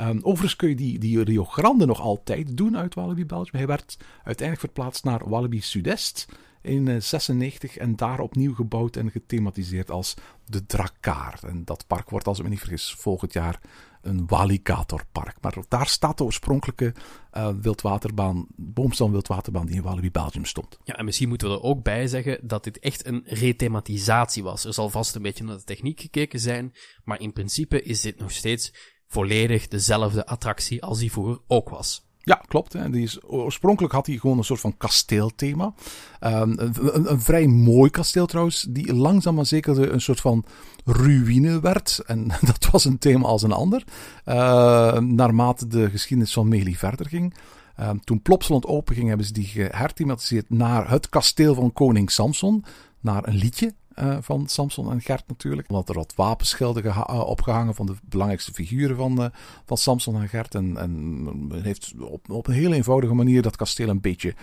[0.09, 3.57] Um, overigens kun je die, die Rio Grande nog altijd doen uit Walibi Belgium.
[3.57, 6.27] Hij werd uiteindelijk verplaatst naar Walibi Sudest
[6.63, 10.13] in 96 en daar opnieuw gebouwd en gethematiseerd als
[10.45, 11.39] de Drakkar.
[11.47, 13.59] En dat park wordt, als ik me niet vergis, volgend jaar
[14.01, 15.37] een Waligatorpark.
[15.41, 16.93] Maar daar staat de oorspronkelijke
[17.33, 20.77] uh, wildwaterbaan, boomstam wildwaterbaan die in Walibi Belgium stond.
[20.83, 24.65] Ja, en misschien moeten we er ook bij zeggen dat dit echt een rethematisatie was.
[24.65, 26.73] Er zal vast een beetje naar de techniek gekeken zijn,
[27.03, 28.73] maar in principe is dit nog steeds
[29.07, 32.05] volledig dezelfde attractie als die vroeger ook was.
[32.25, 32.73] Ja, klopt.
[32.73, 32.89] Hè.
[32.89, 35.73] Die is, oorspronkelijk had hij gewoon een soort van kasteelthema.
[36.21, 40.45] Um, een, een, vrij mooi kasteel trouwens, die langzaam maar zeker een soort van
[40.85, 42.01] ruïne werd.
[42.05, 43.83] En dat was een thema als een ander.
[44.25, 47.33] Uh, naarmate de geschiedenis van Meli verder ging.
[47.79, 52.65] Um, toen Plopsaland openging, hebben ze die geherthematiseerd naar het kasteel van koning Samson.
[52.99, 55.69] Naar een liedje uh, van Samson en Gert natuurlijk.
[55.69, 59.25] Omdat er wat wapenschilden uh, opgehangen van de belangrijkste figuren van, uh,
[59.65, 60.55] van Samson en Gert.
[60.55, 64.35] En, en men heeft op, op een heel eenvoudige manier dat kasteel een beetje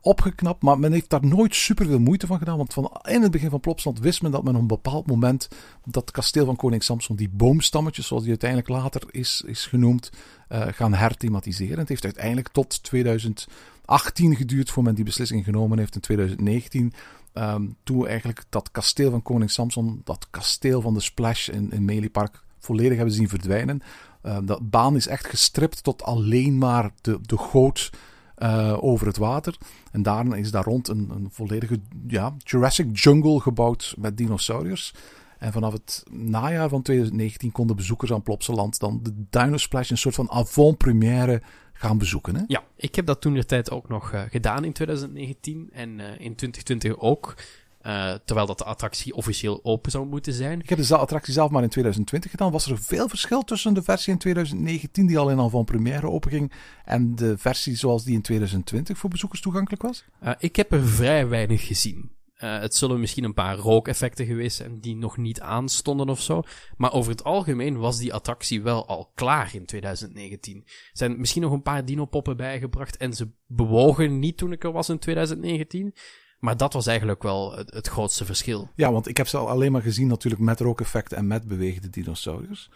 [0.00, 0.62] opgeknapt.
[0.62, 2.56] Maar men heeft daar nooit super veel moeite van gedaan.
[2.56, 5.48] Want van in het begin van Plopsland wist men dat men op een bepaald moment
[5.84, 10.10] dat kasteel van koning Samson, die boomstammetjes, zoals die uiteindelijk later is, is genoemd,
[10.48, 11.78] gaan herthematiseren.
[11.78, 15.94] Het heeft uiteindelijk tot 2018 geduurd voor men die beslissing genomen heeft.
[15.94, 16.92] In 2019
[17.38, 21.84] Um, toen eigenlijk dat kasteel van koning Samson, dat kasteel van de Splash in, in
[21.84, 23.82] Meliepark, volledig hebben zien verdwijnen.
[24.22, 27.90] Um, dat baan is echt gestript tot alleen maar de, de goot
[28.38, 29.56] uh, over het water.
[29.92, 34.94] En daarna is daar rond een, een volledige ja, Jurassic Jungle gebouwd met dinosauriërs.
[35.38, 39.98] En vanaf het najaar van 2019 konden bezoekers aan Plopsaland dan de Dino Splash een
[39.98, 41.42] soort van avant-première
[41.78, 42.36] gaan bezoeken.
[42.36, 42.42] Hè?
[42.46, 46.04] Ja, ik heb dat toen de tijd ook nog uh, gedaan in 2019 en uh,
[46.10, 47.34] in 2020 ook.
[47.82, 50.60] Uh, terwijl dat de attractie officieel open zou moeten zijn.
[50.60, 52.52] Ik heb de attractie zelf maar in 2020 gedaan.
[52.52, 56.10] Was er veel verschil tussen de versie in 2019, die al in al van première
[56.10, 56.52] openging,
[56.84, 60.04] en de versie zoals die in 2020 voor bezoekers toegankelijk was?
[60.38, 62.10] ik heb er vrij weinig gezien.
[62.42, 66.42] Uh, het zullen misschien een paar rookeffecten geweest zijn die nog niet aanstonden of zo.
[66.76, 70.62] Maar over het algemeen was die attractie wel al klaar in 2019.
[70.64, 74.72] Er zijn misschien nog een paar dino-poppen bijgebracht en ze bewogen niet toen ik er
[74.72, 75.94] was in 2019.
[76.38, 78.70] Maar dat was eigenlijk wel het, grootste verschil.
[78.74, 81.90] Ja, want ik heb ze al alleen maar gezien natuurlijk met rookeffecten en met bewegende
[81.90, 82.70] dinosauriërs.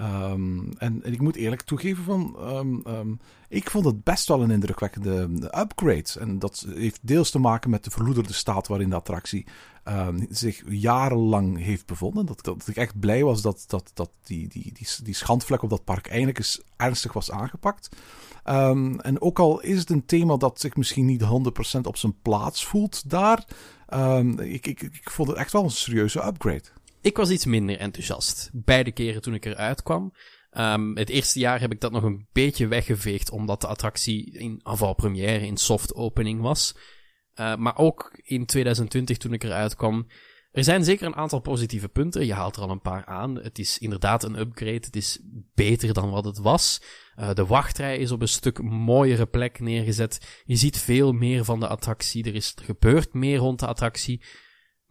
[0.00, 4.50] Um, en, ik moet eerlijk toegeven van, um, um, ik vond het best wel een
[4.50, 5.28] indrukwekkende
[5.58, 6.20] upgrade.
[6.20, 9.46] En dat heeft deels te maken met de verloederde staat waarin de attractie
[10.28, 12.26] zich jarenlang heeft bevonden.
[12.26, 15.70] Dat, dat, ik echt blij was dat, dat, dat die, die, die, die schandvlek op
[15.70, 17.88] dat park eindelijk eens ernstig was aangepakt.
[18.42, 22.66] en ook al is het een thema dat zich misschien niet 100% op zijn plaats
[22.66, 23.44] voelt daar,
[24.36, 26.68] ik, ik, ik vond het echt wel een serieuze upgrade.
[27.04, 28.50] Ik was iets minder enthousiast.
[28.52, 30.12] Beide keren toen ik eruit kwam.
[30.52, 34.60] Um, het eerste jaar heb ik dat nog een beetje weggeveegd, omdat de attractie in
[34.62, 36.74] avant-première, in soft opening was.
[37.34, 40.06] Uh, maar ook in 2020 toen ik eruit kwam.
[40.50, 42.26] Er zijn zeker een aantal positieve punten.
[42.26, 43.34] Je haalt er al een paar aan.
[43.36, 44.72] Het is inderdaad een upgrade.
[44.72, 45.20] Het is
[45.54, 46.82] beter dan wat het was.
[47.16, 50.42] Uh, de wachtrij is op een stuk mooiere plek neergezet.
[50.44, 52.24] Je ziet veel meer van de attractie.
[52.24, 54.22] Er, is, er gebeurt meer rond de attractie.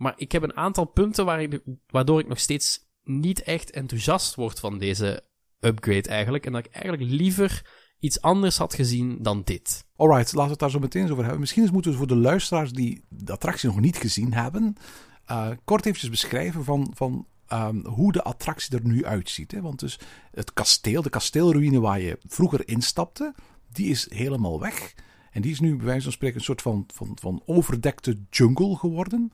[0.03, 4.35] Maar ik heb een aantal punten waar ik, waardoor ik nog steeds niet echt enthousiast
[4.35, 5.23] word van deze
[5.59, 6.45] upgrade eigenlijk.
[6.45, 7.65] En dat ik eigenlijk liever
[7.99, 9.85] iets anders had gezien dan dit.
[9.95, 11.39] Alright, laten we het daar zo meteen over hebben.
[11.39, 14.75] Misschien moeten we voor de luisteraars die de attractie nog niet gezien hebben,
[15.31, 19.51] uh, kort eventjes beschrijven van, van um, hoe de attractie er nu uitziet.
[19.51, 19.61] Hè?
[19.61, 19.99] Want dus
[20.31, 23.33] het kasteel, de kasteelruïne waar je vroeger instapte,
[23.71, 24.93] die is helemaal weg.
[25.31, 28.75] En die is nu bij wijze van spreken een soort van, van, van overdekte jungle
[28.75, 29.31] geworden.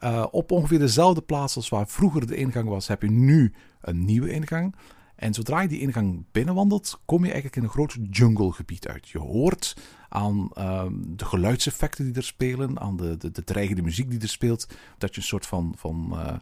[0.00, 4.04] Uh, op ongeveer dezelfde plaats als waar vroeger de ingang was, heb je nu een
[4.04, 4.74] nieuwe ingang.
[5.16, 9.08] En zodra je die ingang binnenwandelt, kom je eigenlijk in een groot junglegebied uit.
[9.08, 9.76] Je hoort
[10.08, 14.28] aan uh, de geluidseffecten die er spelen, aan de, de, de dreigende muziek die er
[14.28, 16.32] speelt, dat je een soort van, van uh,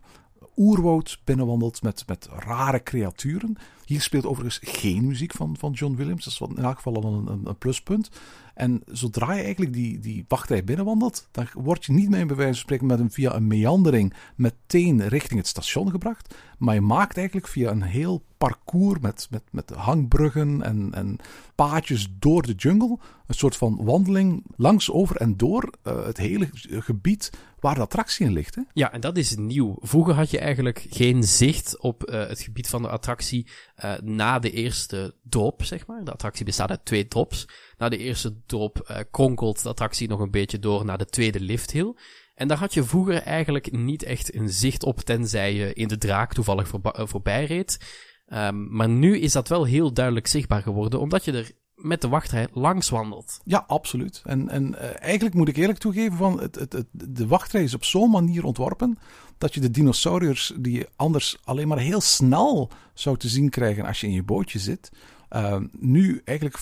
[0.57, 3.57] oerwoud binnenwandelt met, met rare creaturen.
[3.85, 6.25] Hier speelt overigens geen muziek van, van John Williams.
[6.25, 8.11] Dat is in elk geval al een, een, een pluspunt.
[8.55, 12.53] En zodra je eigenlijk die, die wachtrij binnenwandelt, dan word je niet meer bij wijze
[12.53, 16.35] van spreken met een, via een meandering meteen richting het station gebracht.
[16.59, 21.17] Maar je maakt eigenlijk via een heel parcours met, met, met hangbruggen en, en
[21.55, 22.99] paadjes door de jungle.
[23.27, 28.27] Een soort van wandeling langs, over en door uh, het hele gebied waar de attractie
[28.27, 28.55] in ligt.
[28.55, 28.63] Hè?
[28.73, 29.77] Ja, en dat is nieuw.
[29.81, 33.47] Vroeger had je eigenlijk geen zicht op uh, het gebied van de attractie
[33.85, 36.05] uh, na de eerste drop, zeg maar.
[36.05, 37.49] De attractie bestaat uit twee drops.
[37.77, 41.41] Na de eerste drop uh, kronkelt de attractie nog een beetje door naar de tweede
[41.41, 41.95] lifthill.
[42.35, 45.99] En daar had je vroeger eigenlijk niet echt een zicht op, tenzij je in de
[45.99, 47.79] draak toevallig voorba- voorbij reed.
[48.27, 52.09] Um, maar nu is dat wel heel duidelijk zichtbaar geworden, omdat je er met de
[52.09, 53.41] wachtrij langs wandelt.
[53.45, 54.23] Ja, absoluut.
[54.25, 57.85] En, en uh, eigenlijk moet ik eerlijk toegeven van het, het, de wachtrij is op
[57.85, 58.99] zo'n manier ontworpen
[59.39, 63.85] dat je de dinosauriërs die je anders alleen maar heel snel zou te zien krijgen
[63.85, 64.91] als je in je bootje zit,
[65.31, 66.59] uh, nu eigenlijk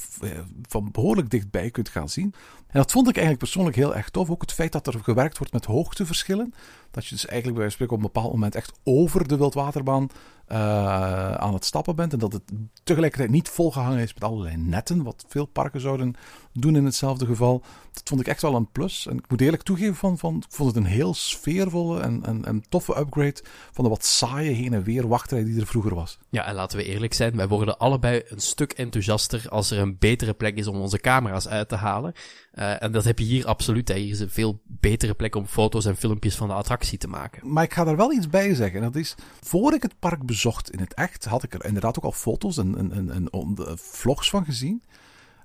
[0.68, 2.34] van behoorlijk dichtbij kunt gaan zien.
[2.72, 4.30] En dat vond ik eigenlijk persoonlijk heel erg tof.
[4.30, 6.54] Ook het feit dat er gewerkt wordt met hoogteverschillen.
[6.90, 10.08] Dat je dus eigenlijk bij spreken op een bepaald moment echt over de wildwaterbaan
[10.48, 12.12] uh, aan het stappen bent.
[12.12, 12.42] En dat het
[12.82, 15.02] tegelijkertijd niet volgehangen is met allerlei netten.
[15.02, 16.14] Wat veel parken zouden
[16.52, 17.62] doen in hetzelfde geval.
[17.92, 19.06] Dat vond ik echt wel een plus.
[19.06, 22.44] En ik moet eerlijk toegeven, van, van, ik vond het een heel sfeervolle en, en,
[22.44, 26.18] en toffe upgrade van de wat saaie heen en weer wachtrij die er vroeger was.
[26.30, 29.96] Ja, en laten we eerlijk zijn, wij worden allebei een stuk enthousiaster als er een
[29.98, 32.12] betere plek is om onze camera's uit te halen.
[32.54, 33.88] Uh, en dat heb je hier absoluut.
[33.88, 33.94] Hè.
[33.94, 37.52] Hier is een veel betere plek om foto's en filmpjes van de attractie te maken.
[37.52, 38.80] Maar ik ga daar wel iets bij zeggen.
[38.80, 42.04] Dat is, voor ik het park bezocht in het echt, had ik er inderdaad ook
[42.04, 44.82] al foto's en, en, en, en vlogs van gezien.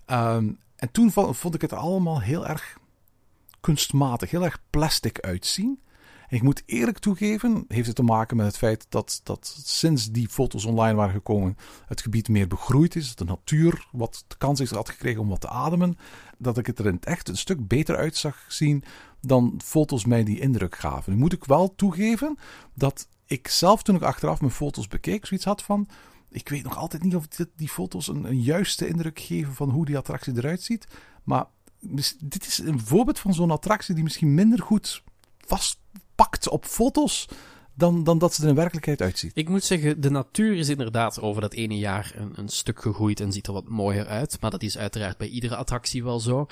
[0.08, 2.78] Um, en toen vond ik het allemaal heel erg
[3.60, 5.80] kunstmatig, heel erg plastic uitzien.
[6.30, 10.30] Ik moet eerlijk toegeven, heeft het te maken met het feit dat, dat sinds die
[10.30, 13.08] foto's online waren gekomen, het gebied meer begroeid is.
[13.08, 15.98] Dat de natuur wat de kans is had gekregen om wat te ademen.
[16.38, 18.84] Dat ik het er in het echt een stuk beter uit zag zien
[19.22, 21.14] dan foto's mij die indruk gaven.
[21.14, 22.38] Nu moet ik wel toegeven
[22.74, 25.88] dat ik zelf toen ik achteraf mijn foto's bekeek, zoiets had van.
[26.30, 29.86] Ik weet nog altijd niet of die foto's een, een juiste indruk geven van hoe
[29.86, 30.88] die attractie eruit ziet.
[31.24, 31.46] Maar
[32.20, 35.04] dit is een voorbeeld van zo'n attractie die misschien minder goed
[35.48, 37.28] vastpakt op foto's
[37.74, 39.32] dan, dan dat ze er in werkelijkheid uitziet.
[39.34, 43.20] Ik moet zeggen, de natuur is inderdaad over dat ene jaar een, een stuk gegroeid
[43.20, 44.38] en ziet er wat mooier uit.
[44.42, 46.46] Maar dat is uiteraard bij iedere attractie wel zo.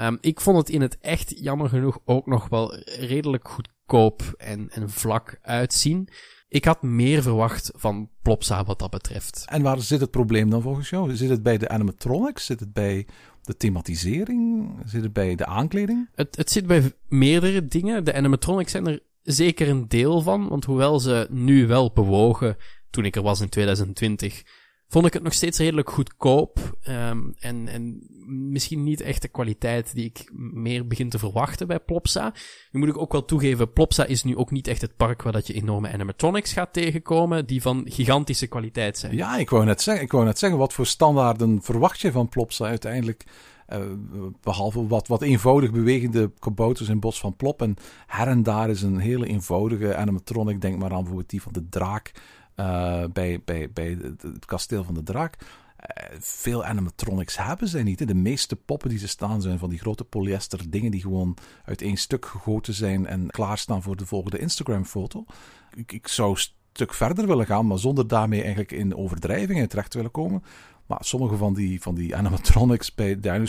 [0.00, 4.34] Um, ik vond het in het echt jammer genoeg ook nog wel redelijk goed goedkoop
[4.38, 6.08] en, en vlak uitzien.
[6.52, 9.44] Ik had meer verwacht van Plopsa wat dat betreft.
[9.48, 11.16] En waar zit het probleem dan volgens jou?
[11.16, 12.44] Zit het bij de animatronics?
[12.46, 13.06] Zit het bij
[13.42, 14.70] de thematisering?
[14.84, 16.08] Zit het bij de aankleding?
[16.14, 18.04] Het, het zit bij meerdere dingen.
[18.04, 22.56] De animatronics zijn er zeker een deel van, want hoewel ze nu wel bewogen,
[22.90, 24.42] toen ik er was in 2020,
[24.92, 26.78] vond ik het nog steeds redelijk goedkoop.
[26.88, 31.80] Um, en, en misschien niet echt de kwaliteit die ik meer begin te verwachten bij
[31.80, 32.34] Plopsa.
[32.70, 35.32] Nu moet ik ook wel toegeven, Plopsa is nu ook niet echt het park waar
[35.32, 39.16] dat je enorme animatronics gaat tegenkomen, die van gigantische kwaliteit zijn.
[39.16, 42.28] Ja, ik wou net zeggen, ik wou net zeggen wat voor standaarden verwacht je van
[42.28, 43.24] Plopsa uiteindelijk?
[43.68, 43.78] Uh,
[44.40, 47.62] behalve wat, wat eenvoudig bewegende kabouters in Bos van Plop.
[47.62, 47.76] En
[48.06, 50.60] her en daar is een hele eenvoudige animatronic.
[50.60, 52.12] Denk maar aan bijvoorbeeld die van de draak
[52.56, 55.36] uh, bij, bij, bij het kasteel van de draak.
[55.40, 58.08] Uh, veel animatronics hebben zij niet.
[58.08, 61.82] De meeste poppen die ze staan zijn van die grote polyester dingen die gewoon uit
[61.82, 65.24] één stuk gegoten zijn en klaarstaan voor de volgende Instagram foto.
[65.74, 69.90] Ik, ik zou een stuk verder willen gaan, maar zonder daarmee eigenlijk in overdrijvingen terecht
[69.90, 70.42] te willen komen.
[70.86, 73.44] Maar sommige van die, van die animatronics bij Dino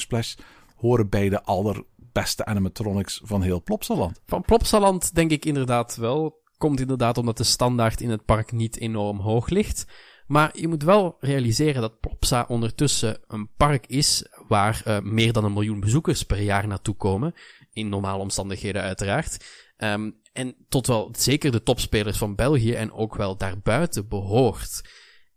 [0.75, 4.21] horen bij de allerbeste animatronics van heel Plopsaland.
[4.25, 8.79] Van Plopsaland denk ik inderdaad wel komt inderdaad omdat de standaard in het park niet
[8.79, 9.85] enorm hoog ligt.
[10.27, 15.43] Maar je moet wel realiseren dat Plopsa ondertussen een park is waar uh, meer dan
[15.43, 17.33] een miljoen bezoekers per jaar naartoe komen.
[17.73, 19.45] In normale omstandigheden uiteraard.
[19.77, 24.81] Um, en tot wel zeker de topspelers van België en ook wel daarbuiten behoort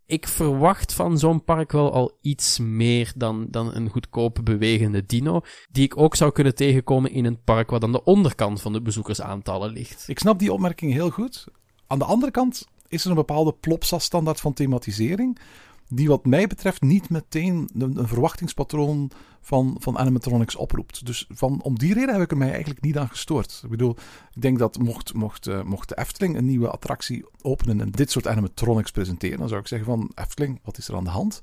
[0.06, 5.40] ik verwacht van zo'n park wel al iets meer dan, dan een goedkope bewegende dino,
[5.70, 8.82] die ik ook zou kunnen tegenkomen in een park wat aan de onderkant van de
[8.82, 10.04] bezoekersaantallen ligt.
[10.08, 11.46] Ik snap die opmerking heel goed.
[11.86, 15.38] Aan de andere kant is er een bepaalde plopsa-standaard van thematisering
[15.88, 19.10] die wat mij betreft niet meteen een, een, verwachtingspatroon
[19.46, 21.06] van, van animatronics oproept.
[21.06, 23.60] Dus van, om die reden heb ik er mij eigenlijk niet aan gestoord.
[23.64, 23.96] Ik bedoel,
[24.34, 28.10] ik denk dat mocht, mocht, uh, mocht de Efteling een nieuwe attractie openen en dit
[28.10, 31.42] soort animatronics presenteren, dan zou ik zeggen van Efteling, wat is er aan de hand?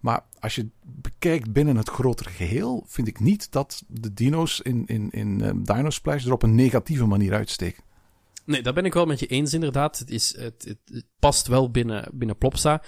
[0.00, 4.86] Maar als je bekijkt binnen het grotere geheel, vind ik niet dat de dino's in,
[4.86, 7.82] in, in uh, Dino Splash er op een negatieve manier uitsteken.
[8.44, 9.98] Nee, daar ben ik wel met je eens inderdaad.
[9.98, 12.82] Het, is, het, het past wel binnen, binnen Plopsa.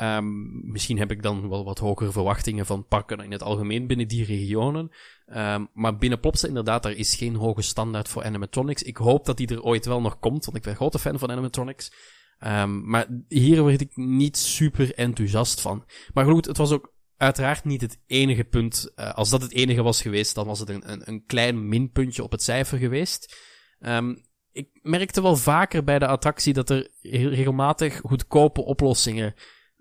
[0.00, 4.08] Um, misschien heb ik dan wel wat hogere verwachtingen van parken in het algemeen binnen
[4.08, 4.90] die regionen.
[5.26, 8.82] Um, maar binnen Plopsa inderdaad, er is geen hoge standaard voor animatronics.
[8.82, 11.30] Ik hoop dat die er ooit wel nog komt, want ik ben grote fan van
[11.30, 11.92] animatronics.
[12.46, 15.84] Um, maar hier werd ik niet super enthousiast van.
[16.14, 18.92] Maar goed, het was ook uiteraard niet het enige punt.
[18.96, 22.22] Uh, als dat het enige was geweest, dan was het een, een, een klein minpuntje
[22.22, 23.36] op het cijfer geweest.
[23.80, 29.34] Um, ik merkte wel vaker bij de attractie dat er regelmatig goedkope oplossingen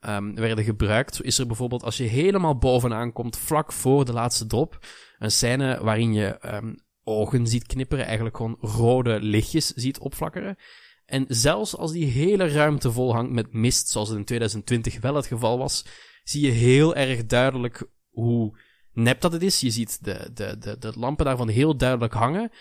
[0.08, 1.16] um, werden gebruikt.
[1.16, 4.86] Zo is er bijvoorbeeld als je helemaal bovenaan komt, vlak voor de laatste drop,
[5.20, 10.58] een scène waarin je um, ogen ziet knipperen, eigenlijk gewoon rode lichtjes ziet opflakkeren.
[11.06, 15.16] En zelfs als die hele ruimte vol hangt met mist, zoals het in 2020 wel
[15.16, 15.86] het geval was,
[16.24, 18.58] zie je heel erg duidelijk hoe
[18.94, 19.60] nep dat het is.
[19.60, 22.52] Je ziet de, de, de, de lampen daarvan heel duidelijk hangen.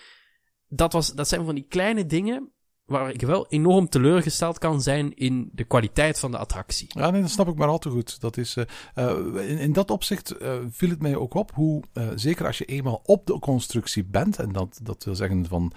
[0.67, 2.51] Dat, was, dat zijn van die kleine dingen
[2.91, 6.87] waar ik wel enorm teleurgesteld kan zijn in de kwaliteit van de attractie.
[6.89, 8.21] Ja, nee, dat snap ik maar al te goed.
[8.21, 8.55] Dat is,
[8.95, 9.09] uh,
[9.49, 11.83] in, in, dat opzicht uh, viel het mij ook op hoe,
[12.15, 15.71] zeker als je eenmaal op de constructie bent, en dat, dat wil zeggen van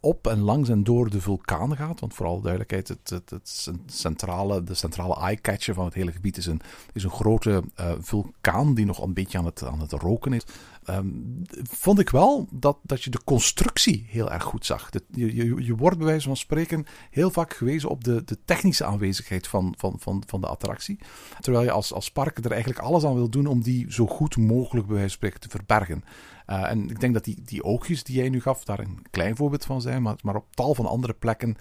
[0.00, 4.62] op en langs en door de vulkaan gaat, want vooral duidelijkheid, het, het, het centrale,
[4.62, 6.60] de centrale eye-catcher van het hele gebied is een,
[6.92, 7.62] is een grote
[8.00, 10.44] vulkaan die nog een beetje aan het, aan het roken is.
[10.90, 14.88] Um, vond ik wel dat, dat je de constructie heel erg goed zag.
[15.10, 18.84] Je, je, je wordt bij wijze van spreken heel vaak gewezen op de, de technische
[18.84, 20.98] aanwezigheid van, van, van, van de attractie.
[21.40, 24.36] Terwijl je als, als park er eigenlijk alles aan wil doen om die zo goed
[24.36, 26.04] mogelijk bij wijze van spreken te verbergen.
[26.46, 29.36] Uh, en ik denk dat die, die oogjes die jij nu gaf daar een klein
[29.36, 31.56] voorbeeld van zijn, maar, maar op tal van andere plekken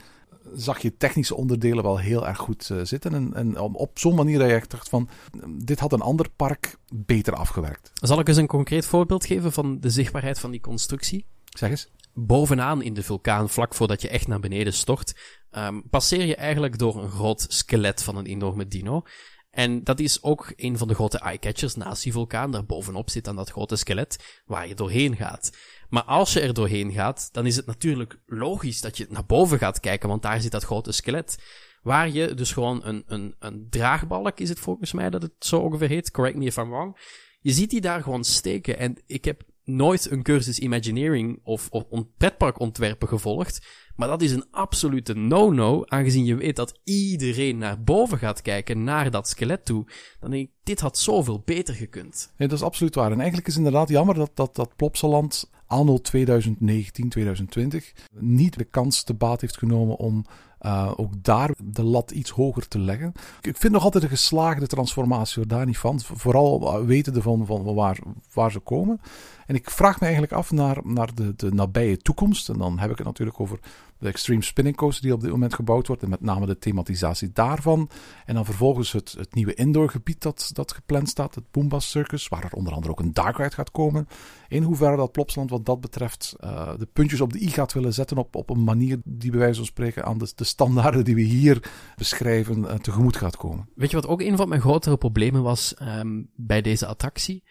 [0.54, 3.14] zag je technische onderdelen wel heel erg goed uh, zitten.
[3.14, 5.10] En, en op zo'n manier dat je echt dacht van,
[5.58, 7.92] dit had een ander park beter afgewerkt.
[7.94, 11.26] Zal ik eens een concreet voorbeeld geven van de zichtbaarheid van die constructie?
[11.44, 11.90] Zeg eens.
[12.14, 15.16] Bovenaan in de vulkaan, vlak voordat je echt naar beneden stort,
[15.52, 19.04] um, passeer je eigenlijk door een groot skelet van een enorme dino.
[19.52, 22.52] En dat is ook een van de grote eyecatchers naast die vulkaan.
[22.52, 25.52] Daar bovenop zit dan dat grote skelet waar je doorheen gaat.
[25.92, 29.58] Maar als je er doorheen gaat, dan is het natuurlijk logisch dat je naar boven
[29.58, 31.38] gaat kijken, want daar zit dat grote skelet.
[31.82, 35.60] Waar je dus gewoon een, een, een draagbalk, is het volgens mij dat het zo
[35.60, 36.98] ongeveer heet, correct me if I'm wrong.
[37.42, 38.78] Je ziet die daar gewoon steken.
[38.78, 41.86] En ik heb nooit een cursus Imagineering of, of
[42.18, 43.68] pretparkontwerpen gevolgd.
[43.96, 48.84] Maar dat is een absolute no-no, aangezien je weet dat iedereen naar boven gaat kijken,
[48.84, 49.86] naar dat skelet toe.
[50.20, 52.34] Dan denk ik, dit had zoveel beter gekund.
[52.38, 53.12] Ja, dat is absoluut waar.
[53.12, 59.04] En eigenlijk is inderdaad jammer dat, dat, dat Plopsaland anno 2019, 2020 niet de kans
[59.04, 60.26] te baat heeft genomen om
[60.62, 63.12] uh, ook daar de lat iets hoger te leggen.
[63.42, 66.00] Ik vind nog altijd een geslaagde transformatie, daar niet van.
[66.00, 67.98] Vooral wetende van, van waar,
[68.34, 69.02] waar ze komen.
[69.46, 72.50] En ik vraag me eigenlijk af naar, naar de, de nabije toekomst.
[72.50, 73.60] En dan heb ik het natuurlijk over
[74.02, 76.04] de Extreme Spinning Coaster die op dit moment gebouwd wordt.
[76.04, 77.90] En met name de thematisatie daarvan.
[78.26, 81.36] En dan vervolgens het, het nieuwe indoorgebied dat, dat gepland staat.
[81.36, 82.28] Het Boomba Circus.
[82.28, 84.08] Waar er onder andere ook een dark ride gaat komen.
[84.48, 87.94] In hoeverre dat Plopsland wat dat betreft uh, de puntjes op de i gaat willen
[87.94, 88.18] zetten.
[88.18, 91.22] Op, op een manier die bij wijze van spreken aan de, de standaarden die we
[91.22, 93.70] hier beschrijven uh, tegemoet gaat komen.
[93.76, 97.44] Weet je wat ook een van mijn grotere problemen was um, bij deze attractie?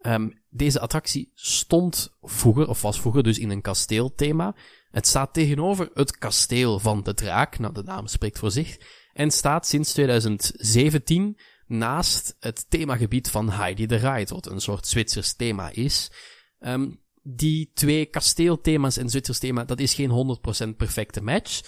[0.00, 4.56] Um, deze attractie stond vroeger, of was vroeger dus in een kasteelthema.
[4.90, 8.76] Het staat tegenover het kasteel van de draak, nou de naam spreekt voor zich,
[9.12, 15.32] en staat sinds 2017 naast het themagebied van Heidi the Ride, wat een soort Zwitsers
[15.32, 16.10] thema is.
[16.60, 20.38] Um, die twee kasteelthema's en Zwitsers thema, dat is geen
[20.72, 21.60] 100% perfecte match.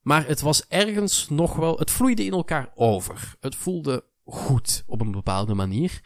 [0.00, 3.34] Maar het was ergens nog wel, het vloeide in elkaar over.
[3.40, 6.00] Het voelde goed op een bepaalde manier.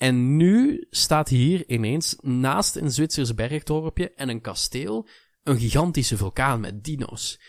[0.00, 5.08] En nu staat hier ineens naast een Zwitsers bergdorpje en een kasteel
[5.42, 7.40] een gigantische vulkaan met dino's.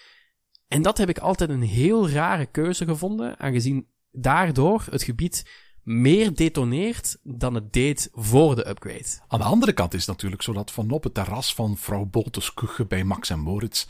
[0.68, 5.46] En dat heb ik altijd een heel rare keuze gevonden, aangezien daardoor het gebied
[5.84, 9.20] meer detoneert dan het deed voor de upgrade.
[9.28, 12.54] Aan de andere kant is het natuurlijk zo dat vanop het terras van vrouw Boltes
[12.54, 13.86] kuche bij Max en Moritz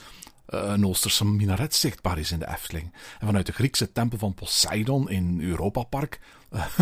[0.45, 2.93] eh, een Oosterse minaret zichtbaar is in de Efteling.
[3.19, 6.19] En vanuit de Griekse tempel van Poseidon in Europa Park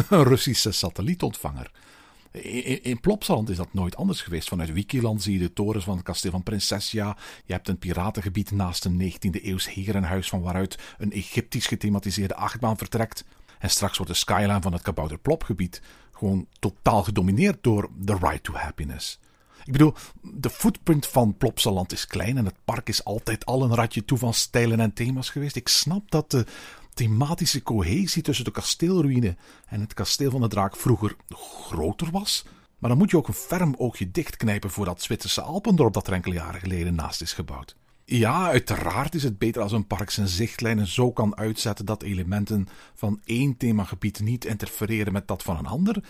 [0.10, 1.72] een Russische satellietontvanger.
[2.82, 4.48] In, Plopsaland is dat nooit anders geweest.
[4.48, 7.18] Vanuit Wikiland zie je de torens van het kasteel van Prinsessia.
[7.46, 12.78] Je hebt een piratengebied naast een 19e eeuws herenhuis van waaruit een Egyptisch gethematiseerde achtbaan
[12.78, 13.26] vertrekt.
[13.60, 18.42] En straks wordt de skyline van het Kabouter Plopgebied gewoon totaal gedomineerd door The Ride
[18.42, 19.20] to Happiness.
[19.66, 23.76] Ik bedoel, de footprint van Plopsaland is klein en het park is altijd al een
[23.76, 25.56] ratje toe van stijlen en thema's geweest.
[25.56, 26.46] Ik snap dat de
[27.00, 29.36] thematische cohesie tussen de kasteelruïne
[29.68, 32.46] en het kasteel van de draak vroeger groter was.
[32.78, 36.14] Maar dan moet je ook een ferm oogje dichtknijpen voor dat Zwitserse Alpendorp dat er
[36.14, 37.76] enkele jaren geleden naast is gebouwd.
[38.06, 42.68] Ja, uiteraard is het beter als een park zijn zichtlijnen zo kan uitzetten dat elementen
[42.96, 46.04] van één themagebied niet interfereren met dat van een ander.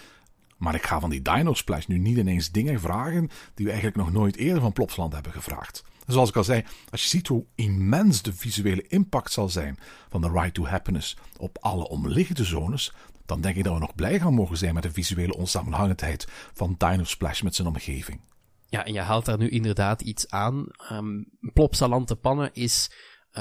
[0.57, 4.01] Maar ik ga van die Dino Splash nu niet ineens dingen vragen die we eigenlijk
[4.01, 5.83] nog nooit eerder van Plopsland hebben gevraagd.
[6.11, 9.77] Zoals ik al zei, als je ziet hoe immens de visuele impact zal zijn
[10.09, 12.93] van de Ride to Happiness op alle omliggende zones,
[13.25, 16.75] dan denk ik dat we nog blij gaan mogen zijn met de visuele onsamenhangendheid van
[16.77, 18.21] Dino Splash met zijn omgeving.
[18.67, 20.67] Ja, en je haalt daar nu inderdaad iets aan.
[20.91, 22.91] Um, Plopsalante Pannen is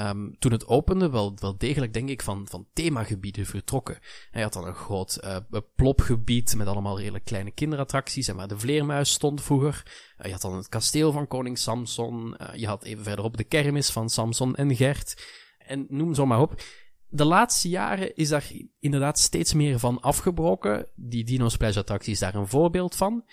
[0.07, 3.99] um, toen het opende wel, wel degelijk, denk ik, van, van themagebieden vertrokken.
[4.31, 5.37] Hij had dan een groot uh,
[5.75, 9.83] plopgebied met allemaal hele kleine kinderattracties en waar de vleermuis stond vroeger.
[10.17, 12.35] Uh, je had dan het kasteel van koning Samson.
[12.41, 15.27] Uh, je had even verderop de kermis van Samson en Gert.
[15.57, 16.61] En noem zo maar op.
[17.07, 20.87] De laatste jaren is daar inderdaad steeds meer van afgebroken.
[20.95, 23.25] Die Dino Splash attractie is daar een voorbeeld van.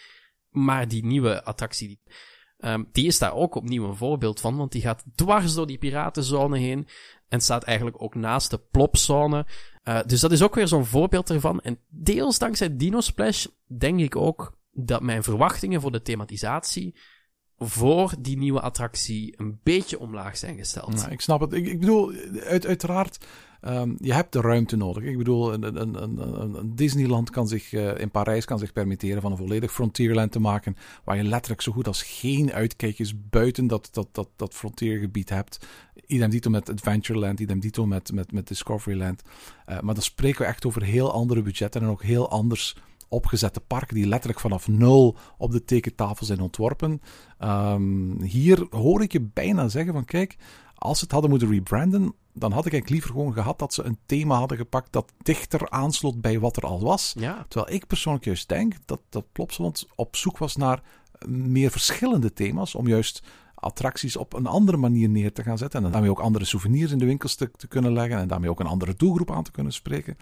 [0.48, 2.00] Maar die nieuwe attractie,
[2.58, 5.78] Um, die is daar ook opnieuw een voorbeeld van, want die gaat dwars door die
[5.78, 6.88] piratenzone heen
[7.28, 9.46] en staat eigenlijk ook naast de plopzone.
[9.84, 11.60] Uh, dus dat is ook weer zo'n voorbeeld ervan.
[11.60, 13.46] En deels dankzij Dino Splash
[13.78, 16.94] denk ik ook dat mijn verwachtingen voor de thematisatie
[17.58, 20.94] voor die nieuwe attractie een beetje omlaag zijn gesteld.
[20.94, 21.52] Nou, ik snap het.
[21.52, 22.12] Ik, ik bedoel,
[22.44, 23.26] uit, uiteraard
[23.68, 25.04] Um, je hebt de ruimte nodig.
[25.04, 29.22] Ik bedoel, een, een, een, een Disneyland kan zich uh, in Parijs kan zich permitteren
[29.22, 33.66] van een volledig Frontierland te maken, waar je letterlijk zo goed als geen uitkijkjes buiten
[33.66, 35.66] dat, dat, dat, dat frontiergebied hebt.
[36.06, 39.22] Idem dito met Adventureland, idem dito met, met, met Discoveryland.
[39.68, 42.76] Uh, maar dan spreken we echt over heel andere budgetten en ook heel anders
[43.08, 47.00] opgezette parken die letterlijk vanaf nul op de tekentafel zijn ontworpen.
[47.40, 50.36] Um, hier hoor ik je bijna zeggen van kijk,
[50.78, 53.82] als ze het hadden moeten rebranden, dan had ik eigenlijk liever gewoon gehad dat ze
[53.82, 57.14] een thema hadden gepakt dat dichter aansloot bij wat er al was.
[57.18, 57.44] Ja.
[57.48, 60.82] Terwijl ik persoonlijk juist denk dat, dat Plopsaland op zoek was naar
[61.26, 63.22] meer verschillende thema's om juist
[63.58, 65.84] attracties op een andere manier neer te gaan zetten.
[65.84, 68.18] En daarmee ook andere souvenirs in de winkels te, kunnen leggen.
[68.18, 70.16] En daarmee ook een andere doelgroep aan te kunnen spreken.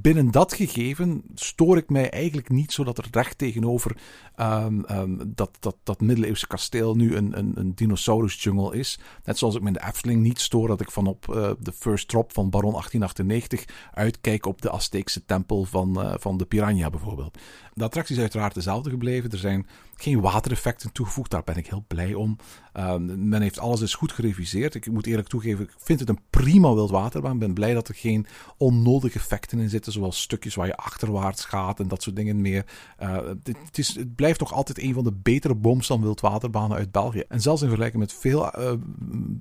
[0.00, 3.96] Binnen dat gegeven stoor ik mij eigenlijk niet zo dat er recht tegenover
[4.36, 8.98] um, um, dat, dat, dat middeleeuwse kasteel nu een, een, een dinosaurus jungle is.
[9.24, 11.72] Net zoals ik me in de Efteling niet stoor dat ik van op uh, de
[11.72, 16.90] First Drop van Baron 1898 uitkijk op de Azteekse tempel van, uh, van de Piranha
[16.90, 17.38] bijvoorbeeld.
[17.78, 19.30] De attractie is uiteraard dezelfde gebleven.
[19.30, 21.30] Er zijn geen watereffecten toegevoegd.
[21.30, 22.36] Daar ben ik heel blij om.
[22.74, 24.74] Um, men heeft alles eens goed gereviseerd.
[24.74, 27.32] Ik moet eerlijk toegeven, ik vind het een prima wildwaterbaan.
[27.32, 28.26] Ik ben blij dat er geen
[28.56, 29.92] onnodige effecten in zitten.
[29.92, 32.64] Zoals stukjes waar je achterwaarts gaat en dat soort dingen meer.
[33.02, 37.24] Uh, het, is, het blijft nog altijd een van de betere boomstam wildwaterbanen uit België.
[37.28, 38.72] En zelfs in vergelijking met veel uh,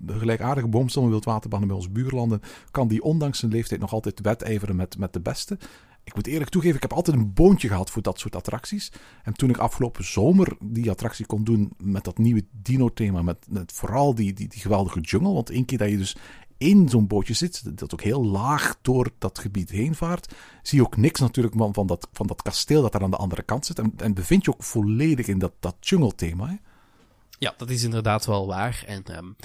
[0.07, 4.97] gelijkaardige boomstam wildwaterbanen bij ons buurlanden, kan die ondanks zijn leeftijd nog altijd wedijveren met,
[4.97, 5.57] met de beste
[6.07, 8.91] ik moet eerlijk toegeven, ik heb altijd een boontje gehad voor dat soort attracties.
[9.23, 14.15] En toen ik afgelopen zomer die attractie kon doen met dat nieuwe dino-thema, met, vooral
[14.15, 15.33] die, die, die geweldige jungle.
[15.33, 16.15] Want één keer dat je dus
[16.57, 20.85] in zo'n bootje zit, dat ook heel laag door dat gebied heen vaart, zie je
[20.85, 23.65] ook niks natuurlijk van, van, dat, van dat kasteel dat er aan de andere kant
[23.65, 23.79] zit.
[23.79, 26.59] En, en bevind je ook volledig in dat, dat jungle-thema.
[27.39, 28.83] Ja, dat is inderdaad wel waar.
[28.85, 29.35] En um,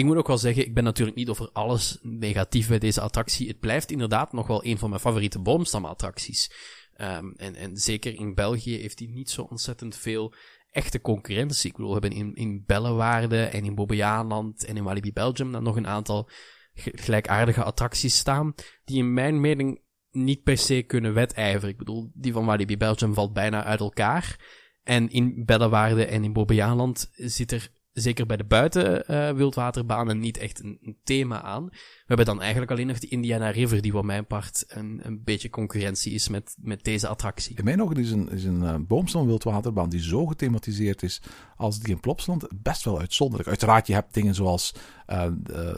[0.00, 3.48] ik moet ook wel zeggen, ik ben natuurlijk niet over alles negatief bij deze attractie.
[3.48, 6.52] Het blijft inderdaad nog wel een van mijn favoriete boomstamattracties.
[7.00, 10.34] Um, en, en zeker in België heeft hij niet zo ontzettend veel
[10.70, 11.70] echte concurrentie.
[11.70, 15.62] Ik bedoel, we hebben in, in Bellewaarde en in Bobbejaanland en in Walibi Belgium dan
[15.62, 16.28] nog een aantal
[16.74, 21.68] gelijkaardige attracties staan, die in mijn mening niet per se kunnen wedijveren.
[21.68, 24.38] Ik bedoel, die van Walibi Belgium valt bijna uit elkaar.
[24.82, 30.38] En in Bellewaarde en in Bobbejaanland zit er zeker bij de buiten uh, wildwaterbanen niet
[30.38, 31.64] echt een, thema aan.
[31.70, 35.22] We hebben dan eigenlijk alleen nog de Indiana River, die voor mijn part een, een
[35.24, 37.56] beetje concurrentie is met, met deze attractie.
[37.56, 41.22] In mijn ogen is een, is een uh, boomstam wildwaterbaan die zo gethematiseerd is
[41.56, 43.48] als die in Plopsland best wel uitzonderlijk.
[43.48, 44.74] Uiteraard, je hebt dingen zoals
[45.08, 45.26] uh,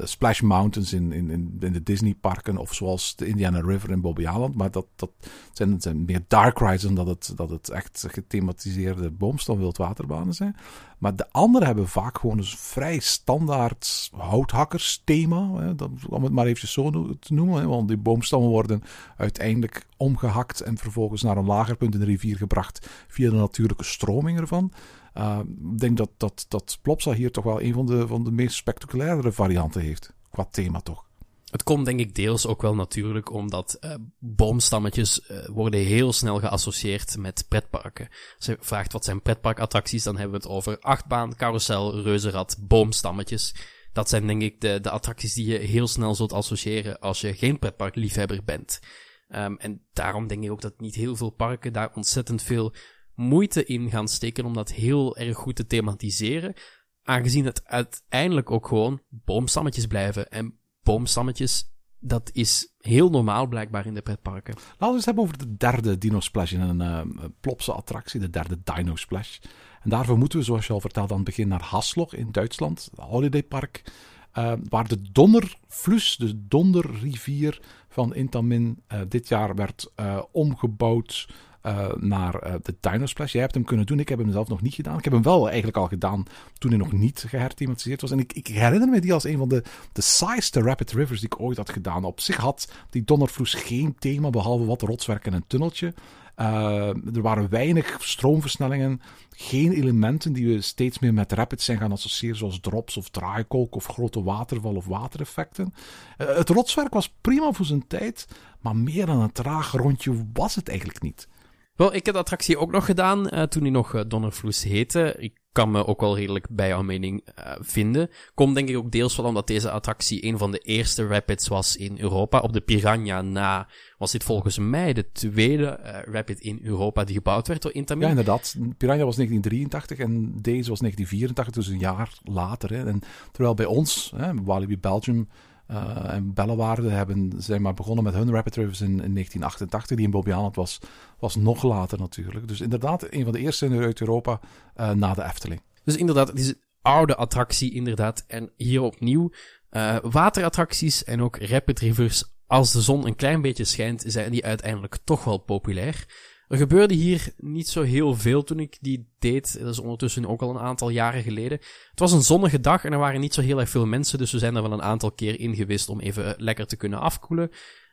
[0.02, 4.22] Splash Mountains in, in, in de Disney parken of zoals de Indiana River in Bobby
[4.22, 5.10] Island, maar dat, dat
[5.52, 10.56] zijn, zijn meer dark rides dan dat het, dat het echt gethematiseerde boomstam wildwaterbanen zijn.
[11.03, 15.72] Maar de andere hebben vaak gewoon een vrij standaard houthakkersthema.
[15.72, 16.90] Dat, om het maar eventjes zo
[17.20, 17.61] te noemen.
[17.61, 18.82] Hè, want die boomstammen worden
[19.16, 23.84] uiteindelijk omgehakt en vervolgens naar een lager punt in de rivier gebracht via de natuurlijke
[23.84, 24.72] stroming ervan.
[25.18, 25.38] Uh,
[25.72, 28.57] ik denk dat, dat, dat Plopsa hier toch wel een van de, van de meest
[28.57, 30.12] spectaculairdere varianten heeft.
[30.30, 31.05] Qua thema toch.
[31.53, 36.38] Het komt denk ik deels ook wel natuurlijk omdat uh, boomstammetjes uh, worden heel snel
[36.38, 38.09] geassocieerd met pretparken.
[38.36, 43.55] Als je vraagt wat zijn pretparkattracties, dan hebben we het over achtbaan, carousel, reuzenrad, boomstammetjes.
[43.92, 47.34] Dat zijn denk ik de, de attracties die je heel snel zult associëren als je
[47.34, 48.80] geen pretparkliefhebber bent.
[49.28, 52.74] Um, en daarom denk ik ook dat niet heel veel parken daar ontzettend veel
[53.14, 56.55] moeite in gaan steken om dat heel erg goed te thematiseren.
[57.03, 60.30] Aangezien het uiteindelijk ook gewoon boomstammetjes blijven.
[60.30, 64.54] En boomstammetjes, dat is heel normaal blijkbaar in de pretparken.
[64.54, 68.30] Laten we het hebben over de derde Dino Splash in een uh, plopse attractie, de
[68.30, 69.38] derde Dino Splash.
[69.82, 72.88] En daarvoor moeten we, zoals je al vertelde aan het begin, naar Haslog in Duitsland,
[72.90, 73.92] het holidaypark.
[74.38, 79.92] Uh, waar de Donnerflus, de Donderrivier van Intamin, uh, dit jaar werd
[80.30, 81.28] omgebouwd
[81.62, 83.32] uh, naar uh, de Dino Splash.
[83.32, 84.98] Jij hebt hem kunnen doen, ik heb hem zelf nog niet gedaan.
[84.98, 86.24] Ik heb hem wel eigenlijk al gedaan
[86.58, 88.10] toen hij nog niet geherthematiseerd was.
[88.10, 91.40] En ik, ik herinner me die als een van de, de Rapid Rivers die ik
[91.40, 92.04] ooit had gedaan.
[92.04, 95.94] Op zich had die Donnervloes geen thema, behalve wat rotswerk en een tunneltje.
[96.36, 99.00] Uh, er waren weinig stroomversnellingen,
[99.30, 103.74] geen elementen die we steeds meer met rapids zijn gaan associëren, zoals drops of draaikolk
[103.74, 105.74] of grote waterval of watereffecten.
[106.16, 108.28] Het rotswerk was prima voor zijn tijd,
[108.60, 111.28] maar meer dan een traag rondje was het eigenlijk niet.
[111.76, 115.14] Wel, ik heb de attractie ook nog gedaan uh, toen hij nog uh, Donnervloes heette.
[115.18, 118.10] Ik kan me ook wel redelijk bij jouw mening uh, vinden.
[118.34, 121.76] Komt denk ik ook deels van omdat deze attractie een van de eerste rapids was
[121.76, 122.40] in Europa.
[122.40, 123.68] Op de Piranha na
[123.98, 125.66] was dit volgens mij de tweede
[126.04, 128.04] rapid in Europa die gebouwd werd door Intamin.
[128.04, 128.54] Ja, inderdaad.
[128.76, 132.72] Piranha was 1983 en deze was 1984, dus een jaar later.
[132.72, 132.86] Hè.
[132.86, 133.00] En
[133.32, 135.28] terwijl bij ons, hè, Walibi Belgium
[135.70, 139.96] uh, en Bellewaarde hebben, zijn maar begonnen met hun Rapid Rivers in, in 1988.
[139.96, 140.78] Die in Bobbejaanland was,
[141.18, 142.48] was nog later natuurlijk.
[142.48, 144.40] Dus inderdaad, een van de eerste in Europa
[144.76, 145.62] uh, na de Efteling.
[145.84, 148.24] Dus inderdaad, het is een oude attractie inderdaad.
[148.26, 149.30] En hier opnieuw
[149.70, 152.24] uh, waterattracties en ook Rapid Rivers.
[152.46, 156.06] Als de zon een klein beetje schijnt, zijn die uiteindelijk toch wel populair.
[156.53, 159.59] Er gebeurde hier niet zo heel veel toen ik die deed.
[159.59, 161.59] Dat is ondertussen ook al een aantal jaren geleden.
[161.90, 164.32] Het was een zonnige dag en er waren niet zo heel erg veel mensen, dus
[164.32, 167.50] we zijn er wel een aantal keer ingewist om even lekker te kunnen afkoelen.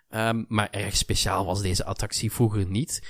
[0.09, 3.01] Um, maar erg speciaal was deze attractie vroeger niet.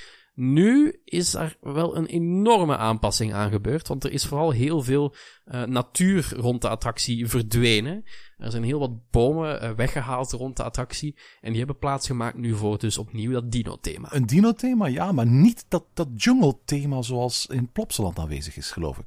[0.42, 5.16] Nu is er wel een enorme aanpassing aan gebeurd, want er is vooral heel veel
[5.46, 8.04] uh, natuur rond de attractie verdwenen.
[8.38, 12.56] Er zijn heel wat bomen uh, weggehaald rond de attractie en die hebben plaatsgemaakt nu
[12.56, 14.16] voor dus opnieuw dat dino-thema.
[14.16, 19.06] Een dino-thema, ja, maar niet dat, dat jungle-thema zoals in Plopsaland aanwezig is, geloof ik.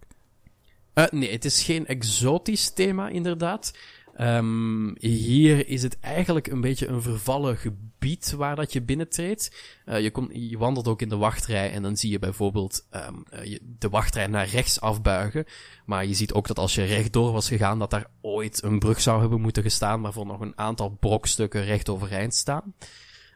[0.95, 3.79] Uh, nee, het is geen exotisch thema, inderdaad.
[4.21, 9.53] Um, hier is het eigenlijk een beetje een vervallen gebied waar dat je binnentreedt.
[9.87, 13.59] Uh, je, je wandelt ook in de wachtrij en dan zie je bijvoorbeeld um, uh,
[13.79, 15.45] de wachtrij naar rechts afbuigen.
[15.87, 19.01] Maar je ziet ook dat als je rechtdoor was gegaan, dat daar ooit een brug
[19.01, 22.75] zou hebben moeten gestaan, waarvoor nog een aantal brokstukken recht overeind staan.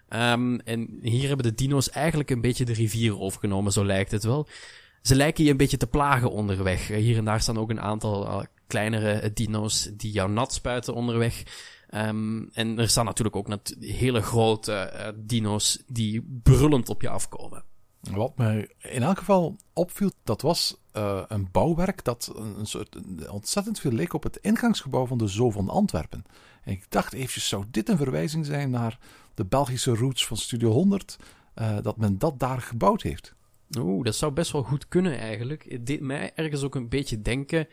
[0.08, 4.24] Um, en hier hebben de dino's eigenlijk een beetje de rivier overgenomen, zo lijkt het
[4.24, 4.48] wel.
[5.06, 6.88] Ze lijken je een beetje te plagen onderweg.
[6.88, 11.42] Hier en daar staan ook een aantal kleinere dino's die jou nat spuiten onderweg.
[11.90, 17.64] Um, en er staan natuurlijk ook net hele grote dino's die brullend op je afkomen.
[18.00, 20.76] Wat mij in elk geval opviel, dat was
[21.28, 22.96] een bouwwerk dat een soort
[23.28, 26.24] ontzettend veel leek op het ingangsgebouw van de Zoo van Antwerpen.
[26.62, 28.98] En ik dacht eventjes, zou dit een verwijzing zijn naar
[29.34, 31.16] de Belgische roots van Studio 100,
[31.54, 33.35] uh, dat men dat daar gebouwd heeft?
[33.78, 35.64] Oeh, dat zou best wel goed kunnen eigenlijk.
[35.68, 37.68] Het deed mij ergens ook een beetje denken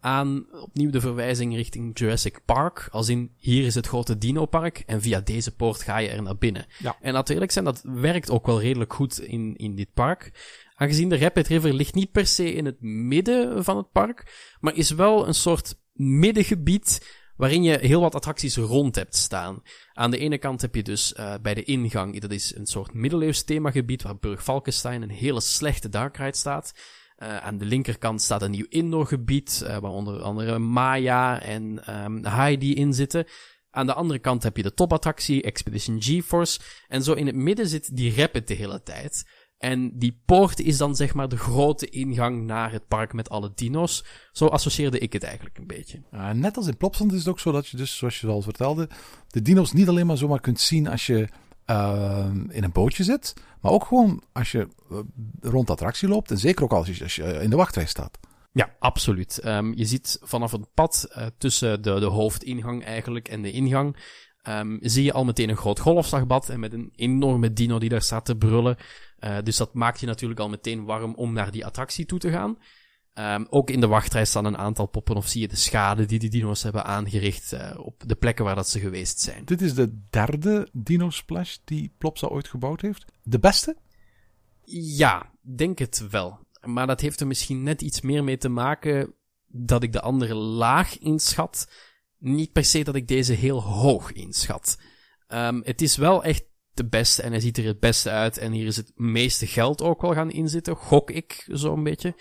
[0.00, 2.88] aan opnieuw de verwijzing richting Jurassic Park.
[2.90, 6.36] Als in, hier is het grote dino-park en via deze poort ga je er naar
[6.36, 6.66] binnen.
[6.78, 6.96] Ja.
[7.00, 10.32] En natuurlijk zijn, dat werkt ook wel redelijk goed in, in dit park.
[10.74, 14.74] Aangezien de Rapid River ligt niet per se in het midden van het park, maar
[14.74, 19.62] is wel een soort middengebied waarin je heel wat attracties rond hebt staan.
[19.92, 22.94] Aan de ene kant heb je dus uh, bij de ingang, dat is een soort
[22.94, 26.72] middeleeuws themagebied waar Burg Falkenstein een hele slechte dark ride staat.
[27.18, 32.24] Uh, aan de linkerkant staat een nieuw indoorgebied, uh, waar onder andere Maya en um,
[32.24, 33.26] Heidi in zitten.
[33.70, 36.60] Aan de andere kant heb je de topattractie, Expedition GeForce.
[36.88, 39.24] En zo in het midden zit die Rapid de hele tijd.
[39.58, 43.52] En die poort is dan zeg maar de grote ingang naar het park met alle
[43.54, 44.04] dino's.
[44.32, 46.02] Zo associeerde ik het eigenlijk een beetje.
[46.12, 48.42] Uh, net als in Plopsland is het ook zo dat je dus, zoals je al
[48.42, 48.88] vertelde,
[49.28, 51.28] de dino's niet alleen maar zomaar kunt zien als je
[51.66, 53.34] uh, in een bootje zit.
[53.60, 54.98] Maar ook gewoon als je uh,
[55.40, 56.30] rond de attractie loopt.
[56.30, 58.18] En zeker ook als je, als je in de wachtrij staat.
[58.52, 59.44] Ja, absoluut.
[59.44, 63.96] Um, je ziet vanaf het pad uh, tussen de, de hoofdingang eigenlijk en de ingang.
[64.48, 68.02] Um, zie je al meteen een groot golfslagbad en met een enorme dino die daar
[68.02, 68.76] staat te brullen.
[69.20, 72.30] Uh, dus dat maakt je natuurlijk al meteen warm om naar die attractie toe te
[72.30, 72.58] gaan.
[73.18, 76.18] Um, ook in de wachtrij staan een aantal poppen of zie je de schade die
[76.18, 79.44] die dino's hebben aangericht uh, op de plekken waar dat ze geweest zijn.
[79.44, 83.04] Dit is de derde Dino Splash die Plopsa ooit gebouwd heeft.
[83.22, 83.76] De beste?
[84.96, 86.38] Ja, denk het wel.
[86.64, 89.14] Maar dat heeft er misschien net iets meer mee te maken
[89.46, 91.70] dat ik de andere laag inschat.
[92.18, 94.78] Niet per se dat ik deze heel hoog inschat.
[95.28, 98.38] Um, het is wel echt de beste en hij ziet er het beste uit.
[98.38, 102.14] En hier is het meeste geld ook wel gaan inzitten, gok ik zo'n beetje.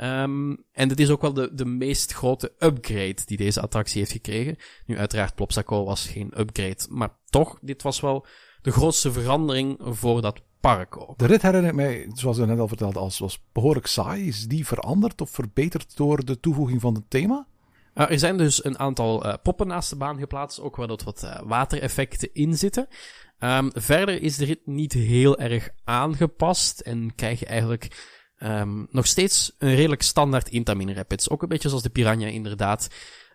[0.00, 4.12] Um, en dit is ook wel de, de meest grote upgrade die deze attractie heeft
[4.12, 4.56] gekregen.
[4.86, 8.26] Nu, uiteraard, Plopsaco was geen upgrade, maar toch, dit was wel
[8.62, 11.14] de grootste verandering voor dat park.
[11.16, 14.26] De rit herinnert mij, zoals ik net al vertelde, als was behoorlijk saai.
[14.26, 17.46] Is die veranderd of verbeterd door de toevoeging van het thema?
[17.94, 21.02] Uh, er zijn dus een aantal uh, poppen naast de baan geplaatst, ook waar dat
[21.02, 22.88] wat uh, watereffecten in zitten.
[23.38, 29.06] Um, verder is de rit niet heel erg aangepast en krijg je eigenlijk Um, nog
[29.06, 31.30] steeds een redelijk standaard Intamin Rapids.
[31.30, 32.88] Ook een beetje zoals de Piranha inderdaad.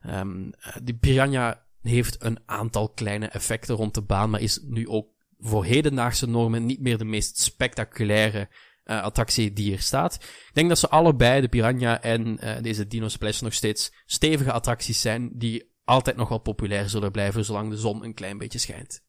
[0.07, 0.51] Um,
[0.83, 5.07] de Piranha heeft een aantal kleine effecten rond de baan, maar is nu ook
[5.39, 8.49] voor hedendaagse normen niet meer de meest spectaculaire
[8.89, 10.13] uh, attractie die er staat.
[10.23, 14.51] Ik denk dat ze allebei, de Piranha en uh, deze Dino Splash, nog steeds stevige
[14.51, 18.59] attracties zijn die altijd nog wel populair zullen blijven zolang de zon een klein beetje
[18.59, 19.03] schijnt.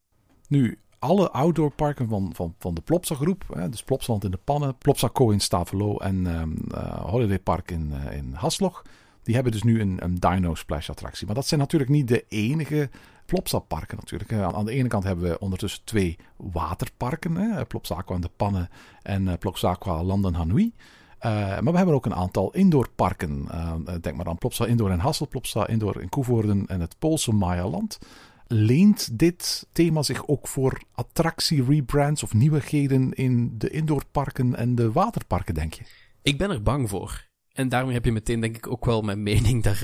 [0.48, 4.78] Nu, alle outdoorparken van, van, van de Plopsa groep, hè, dus Plopsaland in de Pannen,
[4.78, 8.82] Plopsa Co in Stavelo en uh, Holiday Park in, in Haslog,
[9.22, 11.26] die hebben dus nu een, een Dino Splash attractie.
[11.26, 12.90] Maar dat zijn natuurlijk niet de enige
[13.30, 14.32] Plopsa parken natuurlijk.
[14.32, 18.68] Aan de ene kant hebben we ondertussen twee waterparken, hè, Plopsa Aqua in de Pannen
[19.02, 20.72] en uh, Plopsa Aqua London Hanoi.
[20.74, 23.46] Uh, maar we hebben ook een aantal indoorparken.
[23.50, 27.32] Uh, denk maar aan Plopsa Indoor in Hassel, Plopsa Indoor in Koevoorden en het Poolse
[27.32, 27.98] Maya-land
[28.46, 35.54] leent dit thema zich ook voor attractie-rebrands of nieuwigheden in de indoorparken en de waterparken,
[35.54, 35.82] denk je?
[36.22, 37.28] Ik ben er bang voor.
[37.52, 39.82] En daarmee heb je meteen, denk ik, ook wel mijn mening daar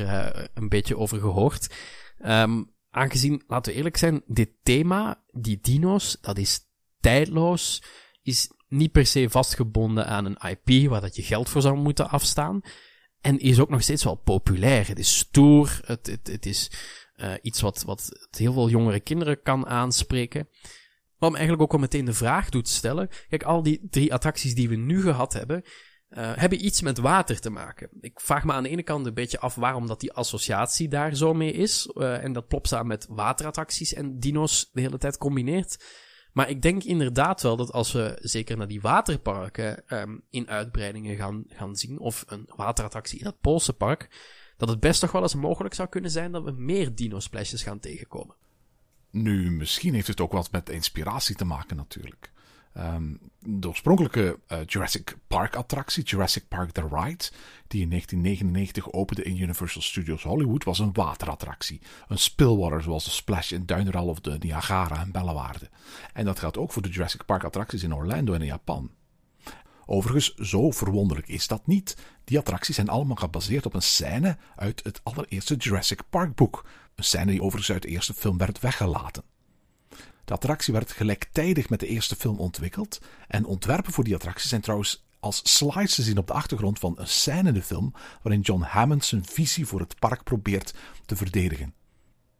[0.54, 1.74] een beetje over gehoord.
[2.26, 6.60] Um, aangezien, laten we eerlijk zijn, dit thema, die dino's, dat is
[7.00, 7.82] tijdloos,
[8.22, 12.10] is niet per se vastgebonden aan een IP waar dat je geld voor zou moeten
[12.10, 12.60] afstaan.
[13.20, 14.88] En is ook nog steeds wel populair.
[14.88, 16.70] Het is stoer, het, het, het is
[17.16, 20.48] uh, iets wat, wat heel veel jongere kinderen kan aanspreken.
[21.18, 23.08] Wat me eigenlijk ook al meteen de vraag doet stellen.
[23.28, 25.62] Kijk, al die drie attracties die we nu gehad hebben,
[26.16, 27.88] uh, hebben iets met water te maken.
[28.00, 31.14] Ik vraag me aan de ene kant een beetje af waarom dat die associatie daar
[31.14, 31.90] zo mee is.
[31.94, 35.84] Uh, en dat Plopsa met waterattracties en dino's de hele tijd combineert.
[36.32, 41.16] Maar ik denk inderdaad wel dat als we zeker naar die waterparken um, in uitbreidingen
[41.16, 44.08] gaan, gaan zien, of een waterattractie in het Poolse park,
[44.56, 47.80] dat het best toch wel eens mogelijk zou kunnen zijn dat we meer dino-splashes gaan
[47.80, 48.36] tegenkomen.
[49.10, 52.32] Nu, misschien heeft het ook wat met inspiratie te maken natuurlijk.
[52.78, 57.24] Um, de oorspronkelijke uh, Jurassic Park attractie, Jurassic Park The Ride,
[57.66, 61.80] die in 1999 opende in Universal Studios Hollywood, was een waterattractie.
[62.08, 65.70] Een spillwater zoals de Splash in Duineral of de Niagara en Bellewaarde.
[66.12, 68.90] En dat geldt ook voor de Jurassic Park attracties in Orlando en in Japan.
[69.86, 71.96] Overigens, zo verwonderlijk is dat niet.
[72.24, 76.66] Die attracties zijn allemaal gebaseerd op een scène uit het allereerste Jurassic Park boek.
[76.94, 79.22] Een scène die overigens uit de eerste film werd weggelaten.
[80.26, 82.98] De attractie werd gelijktijdig met de eerste film ontwikkeld.
[83.28, 86.94] En ontwerpen voor die attractie zijn trouwens als slides te zien op de achtergrond van
[86.96, 90.74] een scène in de film waarin John Hammond zijn visie voor het park probeert
[91.04, 91.74] te verdedigen.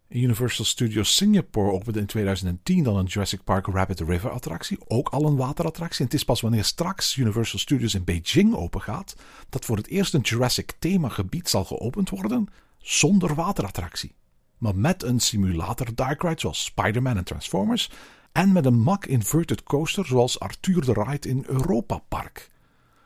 [0.09, 5.26] Universal Studios Singapore opende in 2010 dan een Jurassic Park Rabbit River attractie, ook al
[5.26, 5.99] een waterattractie.
[5.99, 9.16] En het is pas wanneer straks Universal Studios in Beijing opengaat,
[9.49, 14.12] dat voor het eerst een Jurassic themagebied zal geopend worden zonder waterattractie
[14.59, 17.90] maar met een simulator dark ride zoals Spider-Man en Transformers
[18.32, 22.50] en met een mak inverted coaster zoals Arthur de Ride in Europa Park.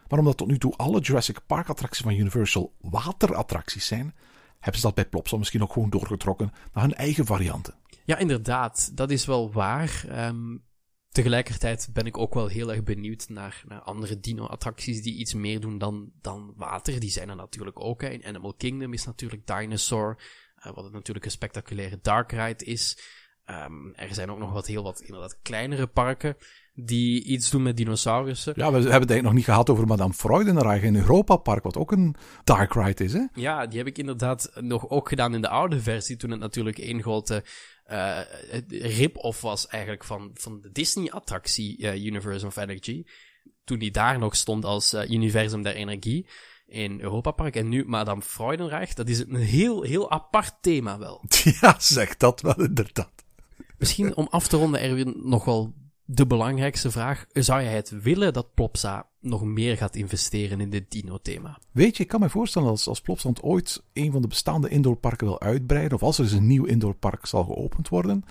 [0.08, 4.14] Maar omdat tot nu toe alle Jurassic Park attracties van Universal waterattracties zijn,
[4.58, 7.74] hebben ze dat bij Plopsa misschien ook gewoon doorgetrokken naar hun eigen varianten.
[8.04, 10.04] Ja, inderdaad, dat is wel waar.
[10.26, 10.64] Um,
[11.08, 15.78] tegelijkertijd ben ik ook wel heel erg benieuwd naar, andere dino-attracties die iets meer doen
[15.78, 17.00] dan, dan water.
[17.00, 18.02] Die zijn er natuurlijk ook.
[18.02, 20.22] In Animal Kingdom is natuurlijk Dinosaur.
[20.66, 22.98] Uh, wat natuurlijk een spectaculaire dark ride is.
[23.46, 26.36] Um, er zijn ook nog wat heel wat inderdaad kleinere parken
[26.74, 28.52] die iets doen met dinosaurussen.
[28.56, 31.76] Ja, we hebben het eigenlijk nog niet gehad over Madame Freudenreich in Europa Park, wat
[31.76, 33.24] ook een dark ride is, hè?
[33.34, 36.78] Ja, die heb ik inderdaad nog ook gedaan in de oude versie, toen het natuurlijk
[36.78, 37.44] één grote
[37.90, 38.20] uh,
[38.68, 43.04] rip-off was eigenlijk van, van de Disney-attractie uh, Universe of Energy.
[43.64, 46.28] Toen die daar nog stond als uh, Universum der Energie
[46.70, 47.56] in Europa Park.
[47.56, 51.24] En nu Madame Freudenreich, dat is een heel, heel apart thema wel.
[51.60, 53.12] Ja, zeg dat wel inderdaad.
[53.78, 57.26] Misschien om af te ronden, Erwin, nog wel de belangrijkste vraag.
[57.32, 61.58] Zou jij het willen dat Plopsa nog meer gaat investeren in dit dino-thema?
[61.70, 65.26] Weet je, ik kan me voorstellen als, als Plopsa ooit een van de bestaande indoorparken
[65.26, 68.24] wil uitbreiden, of als er eens een nieuw indoorpark zal geopend worden,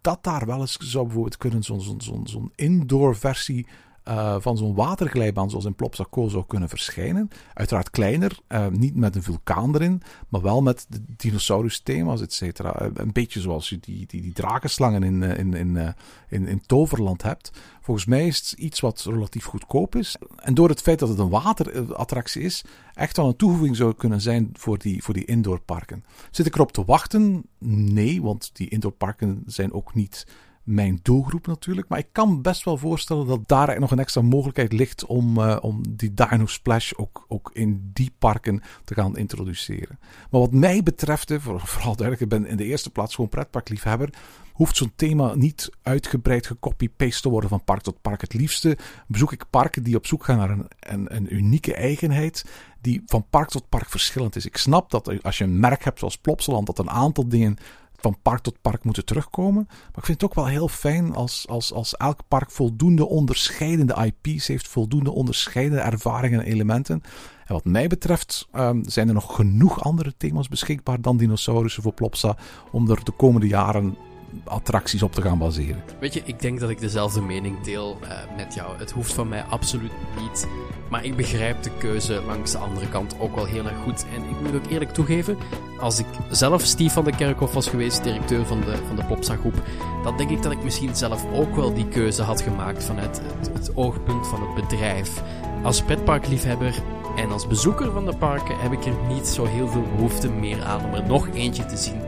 [0.00, 3.66] dat daar wel eens zou bijvoorbeeld kunnen zo'n zo'n indoor versie
[4.08, 7.28] uh, van zo'n waterglijbaan zoals in Plopsaco zou kunnen verschijnen.
[7.54, 12.82] Uiteraard kleiner, uh, niet met een vulkaan erin, maar wel met de dinosaurus-thema's, et cetera.
[12.82, 15.94] Uh, een beetje zoals je die, die, die drakenslangen in, in, in,
[16.28, 17.50] in, in Toverland hebt.
[17.80, 20.16] Volgens mij is het iets wat relatief goedkoop is.
[20.36, 24.20] En door het feit dat het een waterattractie is, echt wel een toevoeging zou kunnen
[24.20, 26.04] zijn voor die, voor die indoorparken.
[26.30, 27.44] Zit ik erop te wachten?
[27.58, 30.26] Nee, want die indoorparken zijn ook niet
[30.64, 31.88] mijn doelgroep natuurlijk.
[31.88, 35.56] Maar ik kan best wel voorstellen dat daar nog een extra mogelijkheid ligt om, uh,
[35.60, 39.98] om die Dino Splash ook, ook in die parken te gaan introduceren.
[40.30, 44.10] Maar wat mij betreft, vooral duidelijk, ik ben in de eerste plaats gewoon pretparkliefhebber.
[44.52, 48.20] Hoeft zo'n thema niet uitgebreid gecopy-paste te worden van park tot park.
[48.20, 52.44] Het liefste bezoek ik parken die op zoek gaan naar een, een, een unieke eigenheid
[52.80, 54.46] die van park tot park verschillend is.
[54.46, 57.56] Ik snap dat als je een merk hebt zoals Plopsaland, dat een aantal dingen
[58.04, 59.64] van park tot park moeten terugkomen.
[59.66, 64.12] Maar ik vind het ook wel heel fijn als, als, als elk park voldoende onderscheidende
[64.22, 67.02] IP's heeft, voldoende onderscheidende ervaringen en elementen.
[67.46, 71.92] En wat mij betreft um, zijn er nog genoeg andere thema's beschikbaar dan dinosaurussen voor
[71.92, 72.36] Plopsa
[72.72, 73.96] om er de komende jaren
[74.44, 75.82] attracties op te gaan baseren.
[76.00, 78.78] Weet je, ik denk dat ik dezelfde mening deel uh, met jou.
[78.78, 80.48] Het hoeft van mij absoluut niet.
[80.90, 84.04] Maar ik begrijp de keuze langs de andere kant ook wel heel erg goed.
[84.14, 85.36] En ik moet ook eerlijk toegeven,
[85.80, 89.36] als ik zelf Steve van de Kerkhof was geweest, directeur van de, van de Plopsa
[89.36, 89.62] groep,
[90.02, 93.50] dan denk ik dat ik misschien zelf ook wel die keuze had gemaakt vanuit het,
[93.52, 95.22] het oogpunt van het bedrijf.
[95.62, 96.74] Als pretparkliefhebber
[97.16, 100.62] en als bezoeker van de parken heb ik er niet zo heel veel behoefte meer
[100.62, 102.00] aan om er nog eentje te zien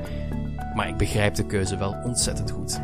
[0.76, 2.80] maar ik begrijp de keuze wel ontzettend goed.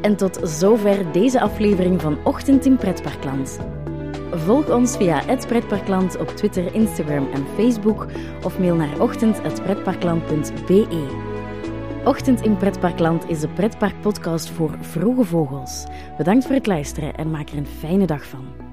[0.00, 3.58] En tot zover deze aflevering van Ochtend in Pretparkland.
[4.30, 8.06] Volg ons via het Pretparkland op Twitter, Instagram en Facebook
[8.44, 11.22] of mail naar ochtend.pretparkland.be.
[12.04, 15.84] Ochtend in Pretparkland is de pretparkpodcast voor vroege vogels.
[16.16, 18.63] Bedankt voor het luisteren en maak er een fijne dag van.